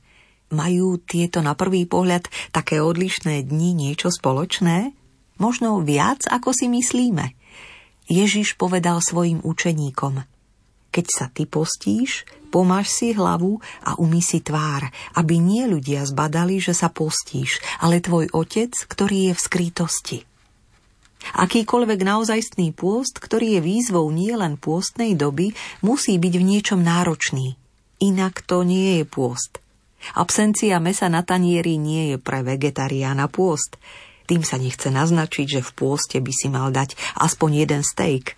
Majú 0.54 1.02
tieto 1.02 1.42
na 1.42 1.58
prvý 1.58 1.82
pohľad 1.90 2.30
také 2.54 2.78
odlišné 2.78 3.42
dni 3.42 3.74
niečo 3.74 4.14
spoločné? 4.14 4.94
Možno 5.42 5.82
viac, 5.82 6.30
ako 6.30 6.54
si 6.54 6.70
myslíme. 6.70 7.34
Ježiš 8.06 8.54
povedal 8.54 9.02
svojim 9.02 9.42
učeníkom– 9.42 10.22
keď 10.92 11.06
sa 11.08 11.26
ty 11.32 11.48
postíš, 11.48 12.28
pomáš 12.52 12.92
si 12.92 13.16
hlavu 13.16 13.64
a 13.80 13.96
umí 13.96 14.20
si 14.20 14.44
tvár, 14.44 14.92
aby 15.16 15.40
nie 15.40 15.64
ľudia 15.64 16.04
zbadali, 16.04 16.60
že 16.60 16.76
sa 16.76 16.92
postíš, 16.92 17.64
ale 17.80 18.04
tvoj 18.04 18.28
otec, 18.36 18.76
ktorý 18.76 19.32
je 19.32 19.34
v 19.34 19.40
skrytosti. 19.40 20.18
Akýkoľvek 21.38 22.00
naozajstný 22.02 22.74
pôst, 22.74 23.16
ktorý 23.22 23.58
je 23.58 23.60
výzvou 23.62 24.10
nielen 24.10 24.58
pôstnej 24.58 25.14
doby, 25.14 25.54
musí 25.80 26.18
byť 26.18 26.34
v 26.36 26.44
niečom 26.44 26.80
náročný. 26.82 27.54
Inak 28.02 28.42
to 28.42 28.66
nie 28.66 29.00
je 29.00 29.04
pôst. 29.06 29.62
Absencia 30.18 30.82
mesa 30.82 31.06
na 31.06 31.22
tanieri 31.22 31.78
nie 31.78 32.14
je 32.14 32.16
pre 32.18 32.42
vegetariána 32.42 33.30
pôst. 33.30 33.78
Tým 34.26 34.42
sa 34.42 34.58
nechce 34.58 34.90
naznačiť, 34.90 35.46
že 35.58 35.60
v 35.62 35.70
pôste 35.74 36.18
by 36.18 36.32
si 36.34 36.50
mal 36.50 36.74
dať 36.74 36.98
aspoň 37.22 37.66
jeden 37.66 37.82
steak. 37.86 38.34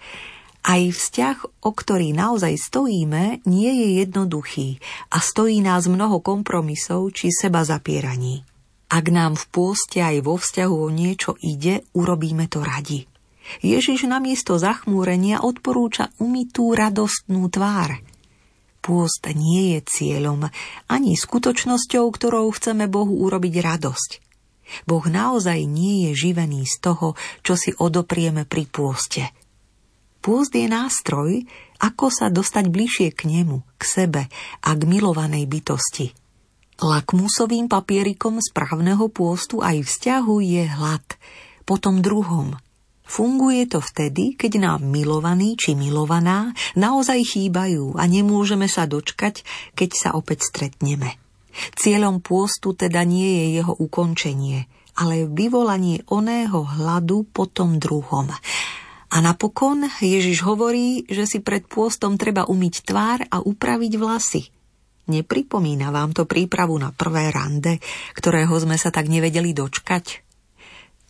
Aj 0.65 0.81
vzťah, 0.81 1.65
o 1.65 1.71
ktorý 1.77 2.17
naozaj 2.17 2.57
stojíme, 2.57 3.45
nie 3.45 3.73
je 3.73 3.89
jednoduchý 4.01 4.81
a 5.13 5.21
stojí 5.21 5.61
nás 5.61 5.85
mnoho 5.85 6.25
kompromisov 6.25 7.13
či 7.13 7.29
seba 7.29 7.65
zapieraní. 7.69 8.54
Ak 8.95 9.11
nám 9.11 9.35
v 9.35 9.45
pôste 9.51 9.99
aj 9.99 10.23
vo 10.23 10.39
vzťahu 10.39 10.77
o 10.87 10.87
niečo 10.87 11.35
ide, 11.43 11.83
urobíme 11.99 12.47
to 12.47 12.63
radi. 12.63 13.11
Ježiš 13.59 14.07
namiesto 14.07 14.55
zachmúrenia 14.55 15.43
odporúča 15.43 16.15
umytú 16.23 16.79
radostnú 16.79 17.51
tvár. 17.51 17.99
Pôst 18.79 19.27
nie 19.35 19.75
je 19.75 19.81
cieľom 19.83 20.47
ani 20.87 21.19
skutočnosťou, 21.19 22.07
ktorou 22.07 22.55
chceme 22.55 22.87
Bohu 22.87 23.19
urobiť 23.27 23.55
radosť. 23.67 24.11
Boh 24.87 25.03
naozaj 25.03 25.67
nie 25.67 26.09
je 26.09 26.31
živený 26.31 26.63
z 26.63 26.77
toho, 26.79 27.19
čo 27.43 27.59
si 27.59 27.75
odoprieme 27.75 28.47
pri 28.47 28.71
pôste. 28.71 29.27
Pôst 30.23 30.55
je 30.55 30.71
nástroj, 30.71 31.43
ako 31.83 32.15
sa 32.15 32.31
dostať 32.31 32.71
bližšie 32.71 33.09
k 33.11 33.27
nemu, 33.27 33.61
k 33.75 33.83
sebe 33.83 34.23
a 34.63 34.71
k 34.73 34.83
milovanej 34.87 35.51
bytosti. 35.51 36.24
Lakmusovým 36.83 37.71
papierikom 37.71 38.43
správneho 38.43 39.07
pôstu 39.07 39.63
aj 39.63 39.87
vzťahu 39.87 40.35
je 40.43 40.65
hlad, 40.67 41.07
potom 41.63 42.03
druhom. 42.03 42.59
Funguje 43.05 43.69
to 43.69 43.79
vtedy, 43.85 44.35
keď 44.35 44.59
nám 44.59 44.81
milovaný 44.83 45.55
či 45.55 45.77
milovaná 45.77 46.51
naozaj 46.75 47.21
chýbajú 47.37 47.95
a 47.95 48.03
nemôžeme 48.09 48.67
sa 48.67 48.89
dočkať, 48.89 49.45
keď 49.77 49.91
sa 49.95 50.09
opäť 50.17 50.51
stretneme. 50.51 51.15
Cieľom 51.79 52.19
pôstu 52.19 52.75
teda 52.75 53.07
nie 53.07 53.29
je 53.29 53.47
jeho 53.63 53.75
ukončenie, 53.79 54.67
ale 54.99 55.31
vyvolanie 55.31 56.03
oného 56.11 56.67
hladu 56.67 57.23
po 57.31 57.47
tom 57.47 57.79
druhom. 57.79 58.35
A 59.15 59.17
napokon 59.23 59.87
Ježiš 60.03 60.43
hovorí, 60.43 61.07
že 61.07 61.31
si 61.31 61.39
pred 61.39 61.63
pôstom 61.71 62.19
treba 62.19 62.51
umyť 62.51 62.75
tvár 62.83 63.23
a 63.31 63.39
upraviť 63.39 63.93
vlasy. 63.95 64.54
Nepripomína 65.05 65.93
vám 65.93 66.17
to 66.17 66.25
prípravu 66.25 66.81
na 66.81 66.93
prvé 66.93 67.29
rande, 67.29 67.81
ktorého 68.17 68.53
sme 68.57 68.81
sa 68.81 68.89
tak 68.89 69.09
nevedeli 69.13 69.53
dočkať? 69.53 70.25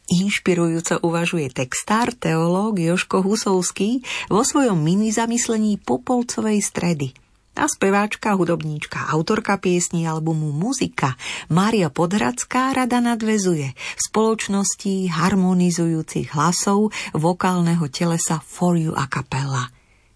Inšpirujúco 0.05 1.01
uvažuje 1.01 1.49
textár, 1.49 2.13
teológ 2.13 2.77
Joško 2.77 3.25
Husovský 3.25 4.05
vo 4.29 4.45
svojom 4.45 4.77
mini 4.77 5.09
zamyslení 5.15 5.81
Popolcovej 5.81 6.61
stredy– 6.61 7.09
a 7.55 7.71
speváčka, 7.71 8.35
hudobníčka, 8.35 9.15
autorka 9.15 9.55
piesní 9.63 10.11
albumu 10.11 10.51
Muzika 10.51 11.15
Mária 11.47 11.87
Podhradská 11.87 12.75
rada 12.75 12.99
nadvezuje 12.99 13.71
v 13.79 14.01
spoločnosti 14.11 15.07
harmonizujúcich 15.15 16.35
hlasov 16.35 16.91
vokálneho 17.15 17.87
telesa 17.95 18.43
For 18.43 18.75
You 18.75 18.99
a 18.99 19.07
capella. 19.07 19.71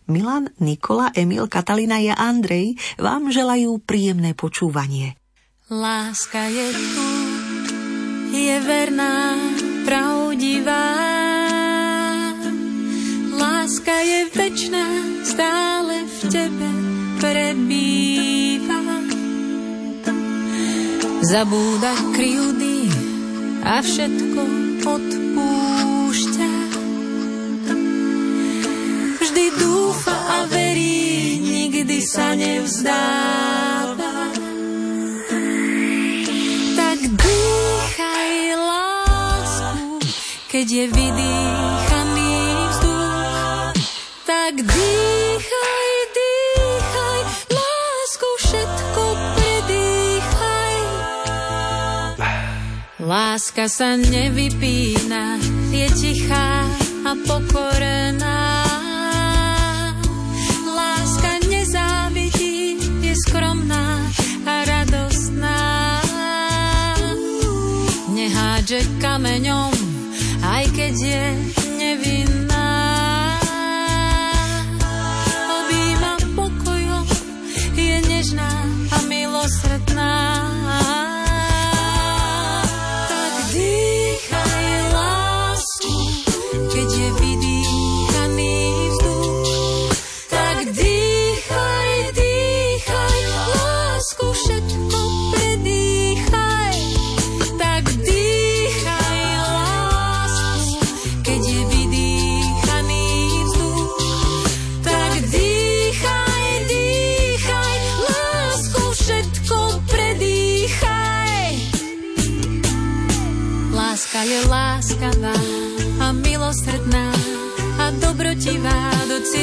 Milan, 0.09 0.49
Nikola, 0.65 1.13
Emil, 1.13 1.53
Katalina 1.53 2.01
a 2.01 2.17
Andrej 2.17 2.81
vám 2.97 3.29
želajú 3.29 3.77
príjemné 3.85 4.33
počúvanie. 4.33 5.21
Láska 5.69 6.49
je 6.49 6.69
tu, 6.73 7.09
je 8.33 8.57
verná, 8.65 9.37
pravdivá. 9.85 10.97
Láska 13.37 13.95
je 14.01 14.21
večná, 14.33 14.89
stále 15.29 16.09
v 16.09 16.19
tebe 16.33 16.69
prebýva. 17.21 18.81
Zabúda 21.21 21.93
kryjúdy 22.17 22.89
a 23.61 23.85
všetko 23.85 24.43
odpúšťa. 24.89 25.98
Vždy 29.29 29.61
dúfa 29.61 30.17
a 30.17 30.49
verí, 30.49 31.37
nikdy 31.37 32.01
sa 32.01 32.33
nevzdáva. 32.33 34.33
Tak 36.73 36.99
dýchaj 37.13 38.33
lásku, 38.57 40.01
keď 40.49 40.65
je 40.65 40.85
vydýchaný 40.97 42.33
vzduch. 42.73 43.77
Tak 44.25 44.65
dýchaj 44.65 45.89
Láska 53.09 53.69
sa 53.69 53.97
nevypína, 53.97 55.37
je 55.69 55.87
tichá 55.97 56.65
a 57.05 57.13
pokorená. 57.29 58.48
Skromná 63.27 64.05
a 64.47 64.55
radostná. 64.65 65.59
Nehádže 68.15 68.83
kameňom, 69.03 69.75
aj 70.43 70.65
keď 70.75 70.95
je 70.95 71.25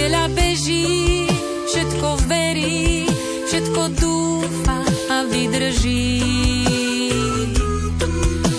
cieľa 0.06 0.30
beží, 0.38 1.26
všetko 1.66 2.30
verí, 2.30 3.10
všetko 3.50 3.82
dúfa 3.98 4.86
a 5.10 5.26
vydrží. 5.26 6.22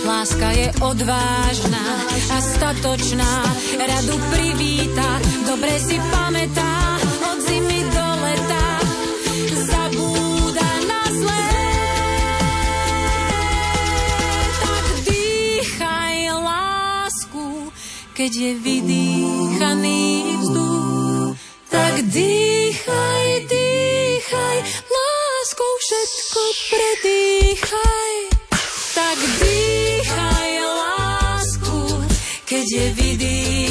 Láska 0.02 0.50
je 0.58 0.74
odvážna 0.82 1.86
a 2.34 2.36
statočná, 2.42 3.46
radu 3.78 4.18
privíta, 4.34 5.22
dobre 5.46 5.70
si 5.78 6.02
pamätá, 6.10 6.98
od 7.30 7.38
zimy 7.38 7.80
do 7.94 8.06
leta 8.26 8.66
zabúda 9.70 10.70
na 10.90 11.02
zlé. 11.14 11.46
Tak 14.66 14.86
dýchaj 15.06 16.18
lásku, 16.42 17.70
keď 18.18 18.30
je 18.34 18.50
vydýchaný 18.66 20.02
vzduch. 20.42 20.95
Tak 21.96 22.12
dýchaj, 22.12 23.28
dýchaj, 23.48 24.58
láskou 24.84 25.72
všetko 25.80 26.42
predýchaj. 26.68 28.14
Tak 28.92 29.18
dýchaj 29.40 30.50
lásku, 30.60 31.80
keď 32.44 32.64
je 32.68 32.86
vydýchaný 33.00 33.65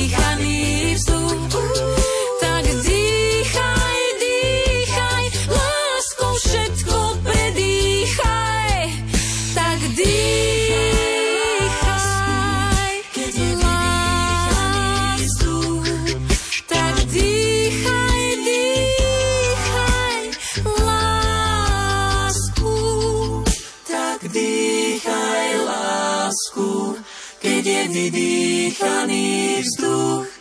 vydýchaný 27.87 29.61
vzduch. 29.61 30.34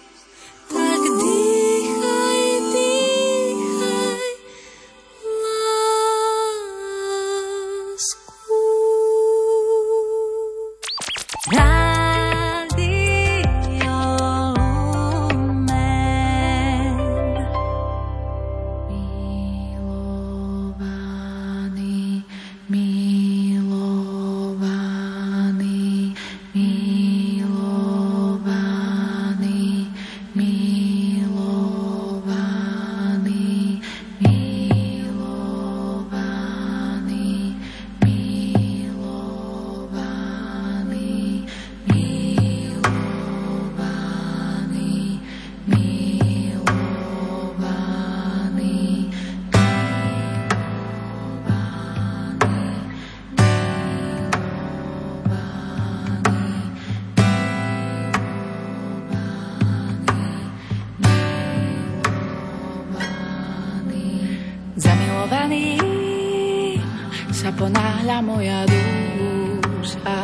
Ponáhľa 67.65 68.19
moja 68.21 68.61
duša. 68.69 70.21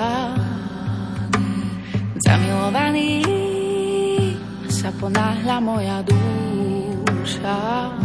Zamilovaný 2.21 3.25
sa 4.69 4.93
ponáhľa 5.01 5.57
moja 5.65 6.05
duša. 6.05 8.00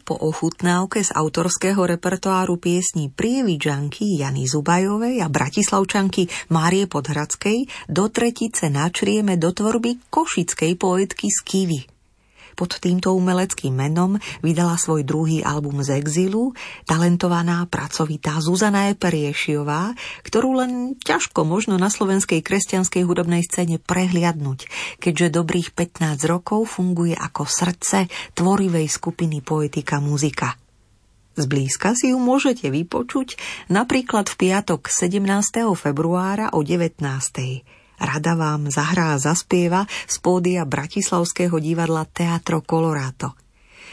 Po 0.00 0.16
ochutnávke 0.16 1.04
z 1.04 1.12
autorského 1.12 1.84
repertoáru 1.84 2.56
piesní 2.56 3.12
Prievidžanky 3.12 4.16
Jany 4.16 4.48
Zubajovej 4.48 5.20
a 5.20 5.28
Bratislavčanky 5.28 6.48
Márie 6.48 6.88
Podhradskej 6.88 7.68
do 7.92 8.08
tretice 8.08 8.72
načrieme 8.72 9.36
do 9.36 9.52
tvorby 9.52 10.08
košickej 10.08 10.72
poetky 10.80 11.28
Skivy. 11.28 11.91
Pod 12.62 12.78
týmto 12.78 13.10
umeleckým 13.18 13.74
menom 13.74 14.22
vydala 14.38 14.78
svoj 14.78 15.02
druhý 15.02 15.42
album 15.42 15.82
z 15.82 15.98
exilu 15.98 16.54
talentovaná 16.86 17.66
pracovitá 17.66 18.38
Zuzana 18.38 18.86
Eperiešiová, 18.94 19.98
ktorú 20.22 20.62
len 20.62 20.94
ťažko 20.94 21.42
možno 21.42 21.74
na 21.74 21.90
slovenskej 21.90 22.38
kresťanskej 22.38 23.02
hudobnej 23.02 23.42
scéne 23.42 23.82
prehliadnúť, 23.82 24.70
keďže 25.02 25.42
dobrých 25.42 25.74
15 25.74 26.22
rokov 26.30 26.78
funguje 26.78 27.18
ako 27.18 27.50
srdce 27.50 28.06
tvorivej 28.38 28.86
skupiny 28.86 29.42
Poetika 29.42 29.98
muzika. 29.98 30.54
Zblízka 31.34 31.98
si 31.98 32.14
ju 32.14 32.22
môžete 32.22 32.70
vypočuť 32.70 33.42
napríklad 33.74 34.30
v 34.30 34.38
piatok 34.38 34.86
17. 34.86 35.66
februára 35.74 36.54
o 36.54 36.62
19. 36.62 37.02
Rada 38.02 38.34
vám 38.34 38.66
zahrá 38.66 39.14
a 39.14 39.22
zaspieva 39.22 39.86
z 40.10 40.18
pódia 40.18 40.66
Bratislavského 40.66 41.54
divadla 41.62 42.02
Teatro 42.10 42.58
Colorado. 42.58 43.38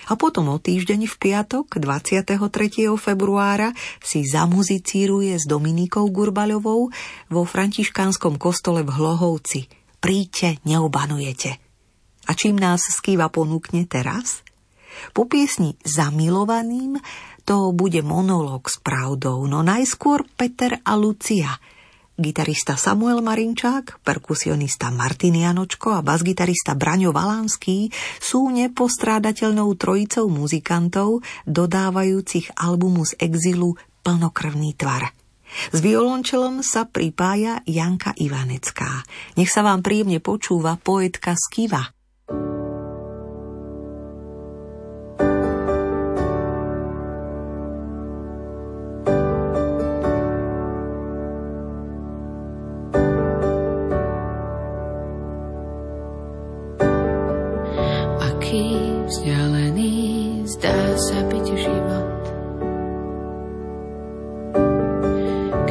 A 0.09 0.17
potom 0.17 0.49
o 0.49 0.57
týždeň 0.57 1.05
v 1.05 1.15
piatok 1.21 1.77
23. 1.77 2.89
februára 2.97 3.69
si 4.01 4.25
zamuzicíruje 4.25 5.37
s 5.37 5.45
Dominikou 5.45 6.09
Gurbaľovou 6.09 6.89
vo 7.29 7.41
františkánskom 7.45 8.41
kostole 8.41 8.81
v 8.81 8.97
Hlohovci. 8.97 9.69
Príďte, 10.01 10.57
neobanujete. 10.65 11.61
A 12.25 12.33
čím 12.33 12.57
nás 12.57 12.81
skýva 12.89 13.29
ponúkne 13.29 13.85
teraz? 13.85 14.41
Po 15.13 15.29
piesni 15.29 15.77
Zamilovaným 15.85 16.97
to 17.45 17.69
bude 17.77 18.01
monológ 18.01 18.73
s 18.73 18.81
pravdou, 18.81 19.45
no 19.45 19.61
najskôr 19.61 20.25
Peter 20.33 20.81
a 20.81 20.97
Lucia– 20.97 21.53
gitarista 22.19 22.75
Samuel 22.75 23.23
Marinčák, 23.23 24.03
perkusionista 24.03 24.91
Martin 24.91 25.39
Janočko 25.39 25.95
a 25.95 26.03
basgitarista 26.03 26.75
Braňo 26.75 27.15
Valánsky 27.15 27.87
sú 28.19 28.51
nepostrádateľnou 28.51 29.71
trojicou 29.79 30.27
muzikantov, 30.27 31.23
dodávajúcich 31.47 32.53
albumu 32.59 33.07
z 33.07 33.15
exilu 33.23 33.79
plnokrvný 34.03 34.75
tvar. 34.75 35.15
S 35.73 35.81
violončelom 35.81 36.61
sa 36.61 36.85
pripája 36.85 37.65
Janka 37.65 38.13
Ivanecká. 38.13 39.01
Nech 39.33 39.49
sa 39.49 39.65
vám 39.65 39.81
príjemne 39.81 40.21
počúva 40.21 40.77
poetka 40.77 41.33
Skiva. 41.33 41.98
zdá 60.59 60.75
sa 60.99 61.19
byť 61.23 61.45
život. 61.55 62.23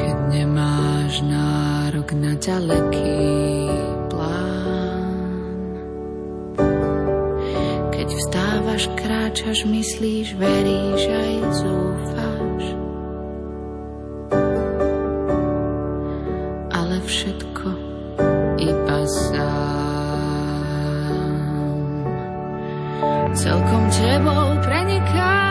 Keď 0.01 0.17
nemáš 0.33 1.21
nárok 1.29 2.17
na 2.17 2.33
ďaleký 2.41 3.21
plán, 4.09 5.13
keď 7.93 8.09
vstávaš, 8.17 8.89
kráčaš, 8.97 9.69
myslíš, 9.69 10.33
veríš 10.41 11.05
aj 11.05 11.35
zúfaš. 11.61 12.28
Celkom 23.37 23.85
tebou 23.93 24.57
preniká 24.65 25.48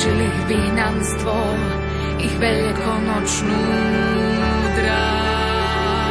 slúžili 0.00 0.32
vyhnanstvo 0.48 1.36
ich 2.24 2.32
veľkonočnú 2.40 3.64
drámu. 4.80 6.08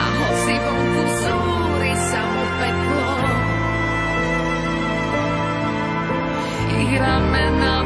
A 0.00 0.06
hoci 0.16 0.54
vonku 0.64 1.04
zúri 1.20 1.92
sa 2.08 2.24
mu 2.24 2.44
peklo, 2.56 3.20
ich 6.72 6.96
ramena 6.96 7.83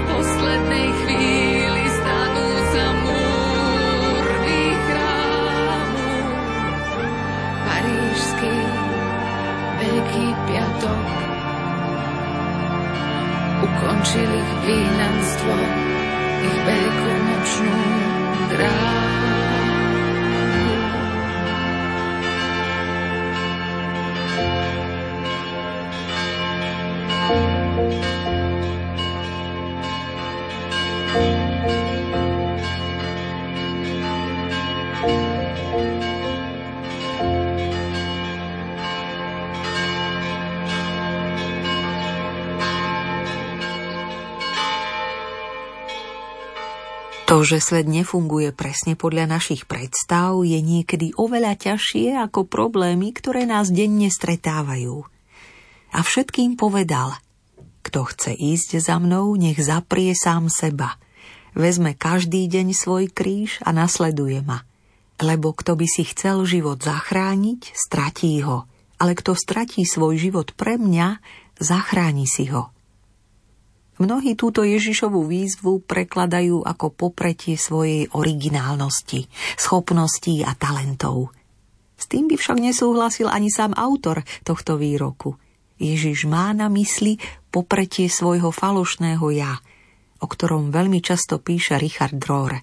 učil 14.09 14.33
ich 14.41 14.53
vínanstvo, 14.65 15.53
ich 16.41 16.59
veľkú 16.65 17.13
nočnú 17.29 17.77
kráľ. 18.57 19.38
Že 47.39 47.62
svet 47.62 47.86
nefunguje 47.86 48.51
presne 48.51 48.99
podľa 48.99 49.30
našich 49.39 49.70
predstav, 49.70 50.43
je 50.43 50.59
niekedy 50.59 51.14
oveľa 51.14 51.55
ťažšie 51.55 52.18
ako 52.18 52.51
problémy, 52.51 53.14
ktoré 53.14 53.47
nás 53.47 53.70
denne 53.70 54.11
stretávajú. 54.11 55.07
A 55.95 55.99
všetkým 56.03 56.59
povedal, 56.59 57.14
kto 57.86 58.11
chce 58.11 58.34
ísť 58.34 58.82
za 58.82 58.99
mnou, 58.99 59.39
nech 59.39 59.57
zaprie 59.57 60.18
sám 60.18 60.51
seba. 60.51 60.99
Vezme 61.55 61.95
každý 61.95 62.51
deň 62.51 62.74
svoj 62.74 63.09
kríž 63.09 63.62
a 63.62 63.70
nasleduje 63.70 64.43
ma. 64.43 64.66
Lebo 65.22 65.55
kto 65.55 65.78
by 65.78 65.86
si 65.86 66.05
chcel 66.11 66.43
život 66.43 66.82
zachrániť, 66.82 67.72
stratí 67.72 68.34
ho. 68.43 68.66
Ale 68.99 69.14
kto 69.14 69.39
stratí 69.39 69.86
svoj 69.86 70.18
život 70.18 70.59
pre 70.59 70.74
mňa, 70.74 71.22
zachráni 71.62 72.26
si 72.26 72.51
ho. 72.51 72.74
Mnohí 73.99 74.38
túto 74.38 74.62
Ježišovú 74.62 75.26
výzvu 75.26 75.82
prekladajú 75.82 76.62
ako 76.62 76.94
popretie 76.94 77.59
svojej 77.59 78.07
originálnosti, 78.14 79.26
schopností 79.59 80.46
a 80.46 80.55
talentov. 80.55 81.34
S 81.99 82.07
tým 82.07 82.30
by 82.30 82.38
však 82.38 82.59
nesúhlasil 82.62 83.26
ani 83.26 83.51
sám 83.51 83.74
autor 83.74 84.22
tohto 84.46 84.78
výroku. 84.78 85.34
Ježiš 85.82 86.30
má 86.30 86.55
na 86.55 86.70
mysli 86.70 87.18
popretie 87.51 88.07
svojho 88.07 88.55
falošného 88.55 89.26
ja 89.34 89.59
o 90.18 90.26
ktorom 90.26 90.74
veľmi 90.74 90.99
často 90.99 91.38
píše 91.38 91.78
Richard 91.78 92.18
Rohr. 92.18 92.59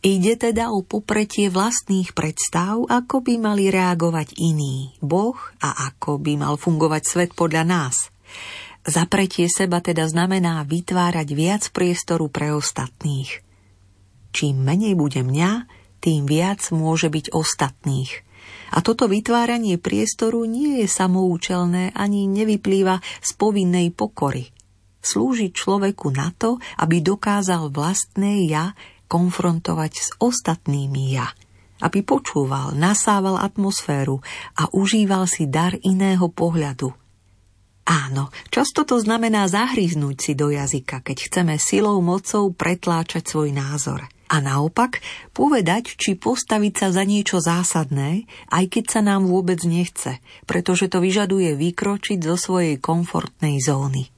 Ide 0.00 0.40
teda 0.40 0.72
o 0.72 0.80
popretie 0.80 1.52
vlastných 1.52 2.16
predstav, 2.16 2.88
ako 2.88 3.20
by 3.20 3.34
mali 3.36 3.68
reagovať 3.68 4.32
iní, 4.40 4.96
Boh 5.04 5.36
a 5.60 5.92
ako 5.92 6.16
by 6.16 6.40
mal 6.40 6.56
fungovať 6.56 7.02
svet 7.04 7.30
podľa 7.36 7.68
nás. 7.68 8.08
Zapretie 8.80 9.44
seba 9.52 9.84
teda 9.84 10.08
znamená 10.08 10.64
vytvárať 10.64 11.28
viac 11.36 11.62
priestoru 11.68 12.32
pre 12.32 12.56
ostatných. 12.56 13.44
Čím 14.32 14.62
menej 14.64 14.96
bude 14.96 15.20
mňa, 15.20 15.68
tým 16.00 16.24
viac 16.24 16.64
môže 16.72 17.12
byť 17.12 17.36
ostatných. 17.36 18.24
A 18.72 18.80
toto 18.80 19.04
vytváranie 19.10 19.76
priestoru 19.76 20.48
nie 20.48 20.80
je 20.80 20.88
samoučelné 20.88 21.92
ani 21.92 22.24
nevyplýva 22.24 23.02
z 23.20 23.30
povinnej 23.36 23.92
pokory. 23.92 24.48
Slúži 25.00 25.52
človeku 25.52 26.08
na 26.12 26.32
to, 26.32 26.56
aby 26.80 27.04
dokázal 27.04 27.68
vlastné 27.68 28.48
ja 28.48 28.72
konfrontovať 29.10 29.92
s 29.92 30.08
ostatnými 30.22 31.04
ja, 31.12 31.28
aby 31.82 32.00
počúval, 32.00 32.78
nasával 32.78 33.36
atmosféru 33.36 34.22
a 34.56 34.70
užíval 34.70 35.26
si 35.26 35.50
dar 35.50 35.74
iného 35.82 36.30
pohľadu. 36.30 36.94
Áno, 37.90 38.30
často 38.54 38.86
to 38.86 39.02
znamená 39.02 39.50
zahryznúť 39.50 40.16
si 40.22 40.32
do 40.38 40.54
jazyka, 40.54 41.02
keď 41.02 41.26
chceme 41.26 41.58
silou 41.58 41.98
mocou 41.98 42.54
pretláčať 42.54 43.26
svoj 43.26 43.50
názor. 43.50 44.06
A 44.30 44.38
naopak, 44.38 45.02
povedať 45.34 45.98
či 45.98 46.14
postaviť 46.14 46.74
sa 46.78 46.88
za 46.94 47.02
niečo 47.02 47.42
zásadné, 47.42 48.30
aj 48.54 48.64
keď 48.70 48.84
sa 48.86 49.00
nám 49.02 49.26
vôbec 49.26 49.58
nechce, 49.66 50.22
pretože 50.46 50.86
to 50.86 51.02
vyžaduje 51.02 51.58
vykročiť 51.58 52.22
zo 52.22 52.38
svojej 52.38 52.78
komfortnej 52.78 53.58
zóny. 53.58 54.14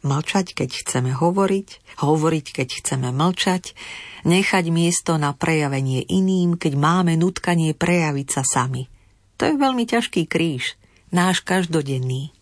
Mlčať, 0.00 0.56
keď 0.56 0.72
chceme 0.72 1.12
hovoriť, 1.12 2.00
hovoriť, 2.00 2.46
keď 2.56 2.68
chceme 2.80 3.12
mlčať, 3.12 3.76
nechať 4.24 4.64
miesto 4.72 5.20
na 5.20 5.36
prejavenie 5.36 6.08
iným, 6.08 6.56
keď 6.56 6.72
máme 6.80 7.20
nutkanie 7.20 7.76
prejaviť 7.76 8.28
sa 8.32 8.40
sami. 8.48 8.88
To 9.36 9.44
je 9.44 9.60
veľmi 9.60 9.84
ťažký 9.84 10.24
kríž, 10.24 10.80
náš 11.12 11.44
každodenný. 11.44 12.32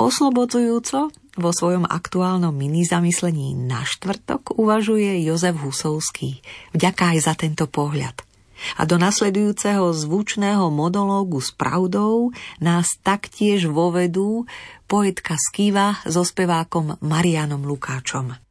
Oslobodzujúco 0.00 1.12
vo 1.36 1.50
svojom 1.52 1.84
aktuálnom 1.84 2.56
mini 2.56 2.88
zamyslení 2.88 3.52
na 3.52 3.84
štvrtok 3.84 4.56
uvažuje 4.56 5.20
Jozef 5.28 5.60
Husovský. 5.60 6.40
Vďaka 6.72 7.12
aj 7.12 7.18
za 7.20 7.34
tento 7.36 7.68
pohľad. 7.68 8.16
A 8.80 8.88
do 8.88 8.96
nasledujúceho 8.96 9.92
zvučného 9.92 10.72
monológu 10.72 11.44
s 11.44 11.52
pravdou 11.52 12.32
nás 12.64 12.96
taktiež 13.04 13.68
vovedú 13.68 14.48
poetka 14.88 15.36
Skiva 15.36 16.00
so 16.08 16.24
spevákom 16.24 16.96
Marianom 17.04 17.60
Lukáčom. 17.68 18.49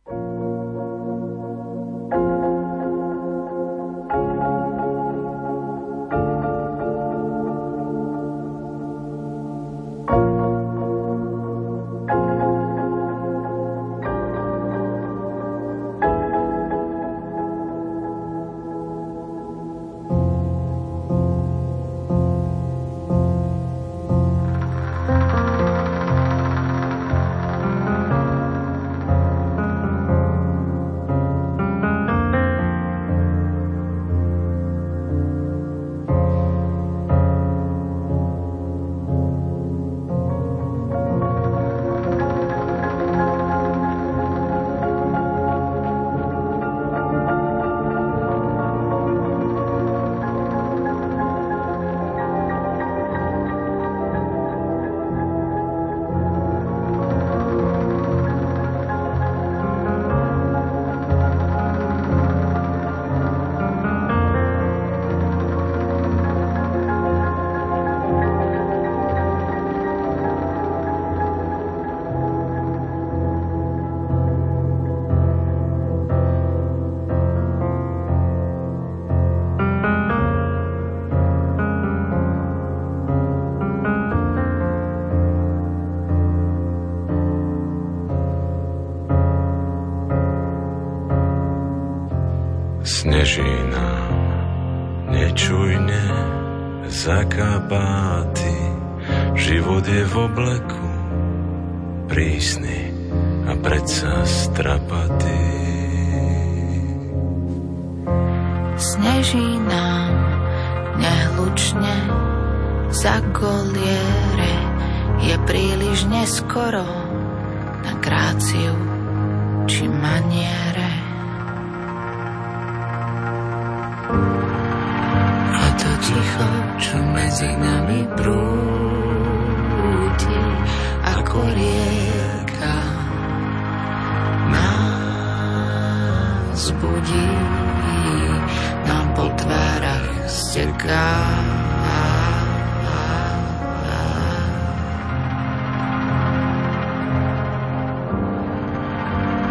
Steká. 140.60 141.08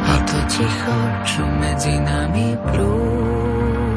A 0.05 0.15
to 0.29 0.39
ticho, 0.53 0.99
čo 1.25 1.49
medzi 1.57 1.97
nami 1.97 2.53
prúdi 2.69 3.89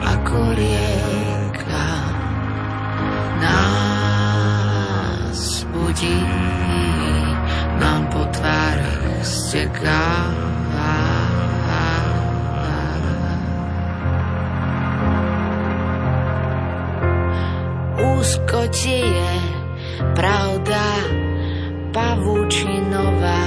ako 0.00 0.56
rieka 0.56 1.92
nás 3.44 5.68
budí, 5.68 6.24
nám 7.76 8.08
po 8.08 8.24
tvárach 8.32 9.20
steká. 9.20 10.31
Úzkotie 18.62 19.02
je 19.02 19.34
pravda 20.14 20.86
pavúčinová, 21.90 23.42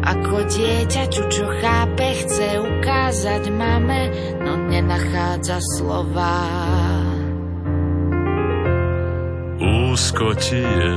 ako 0.00 0.48
dieťaťu, 0.48 1.22
čo 1.28 1.44
chápe, 1.60 2.24
chce 2.24 2.56
ukázať 2.56 3.52
mame, 3.52 4.08
no 4.40 4.64
nenachádza 4.64 5.60
slova. 5.76 6.40
úzkoti 9.92 10.56
je 10.56 10.96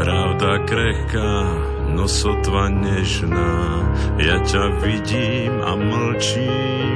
pravda 0.00 0.64
krehká, 0.64 1.32
no 1.92 2.08
sotva 2.08 2.72
nežná. 2.72 3.84
Ja 4.16 4.40
ťa 4.40 4.80
vidím 4.80 5.60
a 5.60 5.76
mlčím 5.76 6.89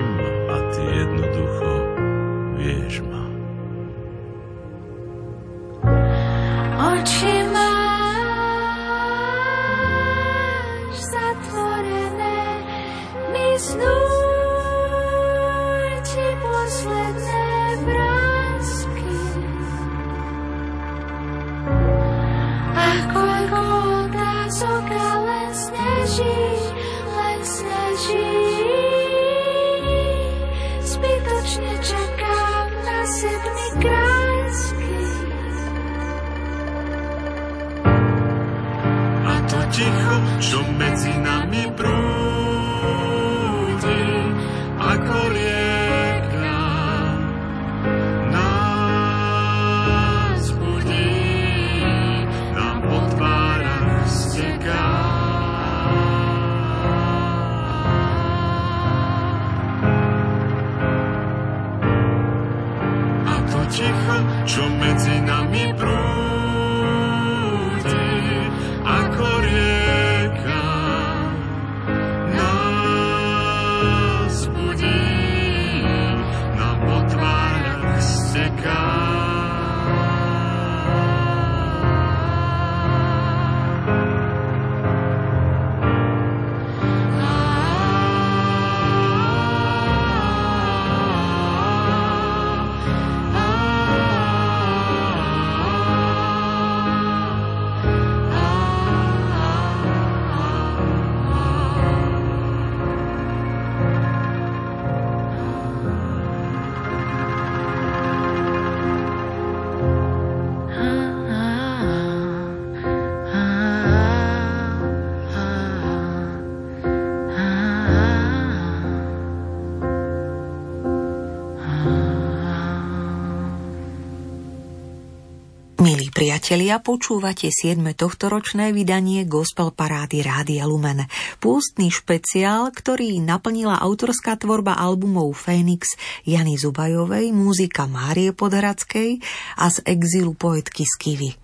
priatelia, 126.35 126.83
počúvate 126.83 127.47
7. 127.47 127.79
tohtoročné 127.95 128.75
vydanie 128.75 129.23
Gospel 129.23 129.71
Parády 129.71 130.19
Rádia 130.19 130.67
Lumen. 130.67 131.07
Pústny 131.39 131.95
špeciál, 131.95 132.75
ktorý 132.75 133.23
naplnila 133.23 133.79
autorská 133.79 134.35
tvorba 134.35 134.75
albumov 134.75 135.31
Fénix 135.31 135.95
Jany 136.27 136.59
Zubajovej, 136.59 137.31
muzika 137.31 137.87
Márie 137.87 138.35
Podhradskej 138.35 139.23
a 139.63 139.71
z 139.71 139.79
exilu 139.87 140.35
poetky 140.35 140.83
Skivy. 140.83 141.39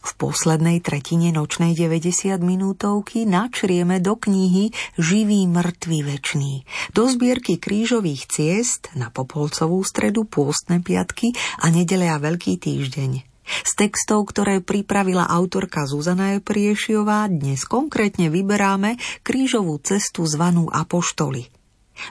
V 0.00 0.10
poslednej 0.16 0.80
tretine 0.80 1.28
nočnej 1.28 1.76
90 1.76 2.32
minútovky 2.40 3.28
načrieme 3.28 4.00
do 4.00 4.16
knihy 4.16 4.72
Živý 4.96 5.44
mŕtvý 5.44 6.08
večný, 6.08 6.64
do 6.96 7.04
zbierky 7.04 7.60
krížových 7.60 8.32
ciest 8.32 8.96
na 8.96 9.12
Popolcovú 9.12 9.84
stredu, 9.84 10.24
pôstne 10.24 10.80
piatky 10.80 11.36
a 11.60 11.68
nedele 11.68 12.08
a 12.08 12.16
Veľký 12.16 12.56
týždeň. 12.56 13.31
Z 13.42 13.72
textov, 13.74 14.30
ktoré 14.30 14.62
pripravila 14.62 15.26
autorka 15.26 15.84
Zuzana 15.84 16.38
Priešiová, 16.38 17.26
dnes 17.26 17.66
konkrétne 17.66 18.30
vyberáme 18.30 18.96
krížovú 19.26 19.82
cestu 19.82 20.24
zvanú 20.24 20.70
Apoštoli. 20.70 21.50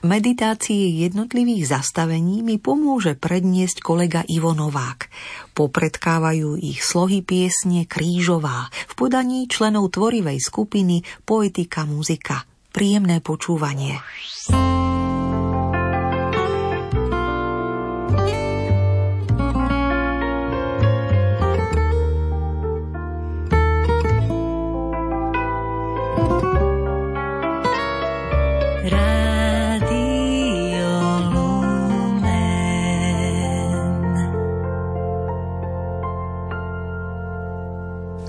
Meditácii 0.05 1.03
jednotlivých 1.09 1.73
zastavení 1.73 2.45
mi 2.45 2.61
pomôže 2.61 3.17
predniesť 3.17 3.81
kolega 3.81 4.21
Ivo 4.29 4.53
Novák. 4.53 5.09
Popredkávajú 5.57 6.61
ich 6.61 6.85
slohy 6.85 7.25
piesne 7.25 7.89
Krížová 7.89 8.69
v 8.69 8.93
podaní 8.93 9.49
členov 9.49 9.89
tvorivej 9.91 10.37
skupiny 10.37 11.01
Poetika 11.25 11.89
muzika. 11.89 12.45
Príjemné 12.71 13.19
počúvanie. 13.19 13.99
Rádio 14.53 14.80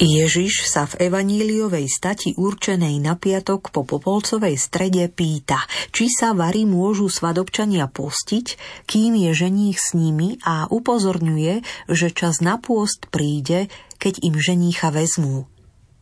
Ježiš 0.03 0.67
sa 0.67 0.83
v 0.91 1.07
evaníliovej 1.07 1.87
stati 1.87 2.35
určenej 2.35 2.99
na 2.99 3.15
piatok 3.15 3.71
po 3.71 3.87
Popolcovej 3.87 4.59
strede 4.59 5.07
pýta, 5.07 5.63
či 5.95 6.11
sa 6.11 6.35
vary 6.35 6.67
môžu 6.67 7.07
svadobčania 7.07 7.87
postiť, 7.87 8.47
kým 8.91 9.15
je 9.15 9.31
ženích 9.31 9.79
s 9.79 9.95
nimi 9.95 10.43
a 10.43 10.67
upozorňuje, 10.67 11.87
že 11.87 12.11
čas 12.11 12.43
na 12.43 12.59
pôst 12.59 13.15
príde, 13.15 13.71
keď 14.03 14.27
im 14.27 14.35
ženícha 14.43 14.91
vezmú. 14.91 15.47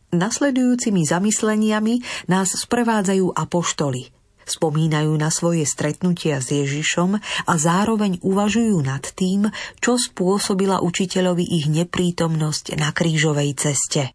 Nasledujúcimi 0.09 1.05
zamysleniami 1.05 2.25
nás 2.25 2.57
sprevádzajú 2.57 3.37
apoštoli. 3.37 4.09
Spomínajú 4.51 5.15
na 5.15 5.31
svoje 5.31 5.63
stretnutia 5.63 6.43
s 6.43 6.51
Ježišom 6.51 7.15
a 7.47 7.53
zároveň 7.55 8.19
uvažujú 8.19 8.83
nad 8.83 9.07
tým, 9.15 9.47
čo 9.79 9.95
spôsobila 9.95 10.83
učiteľovi 10.83 11.47
ich 11.47 11.71
neprítomnosť 11.71 12.75
na 12.75 12.91
krížovej 12.91 13.55
ceste. 13.55 14.11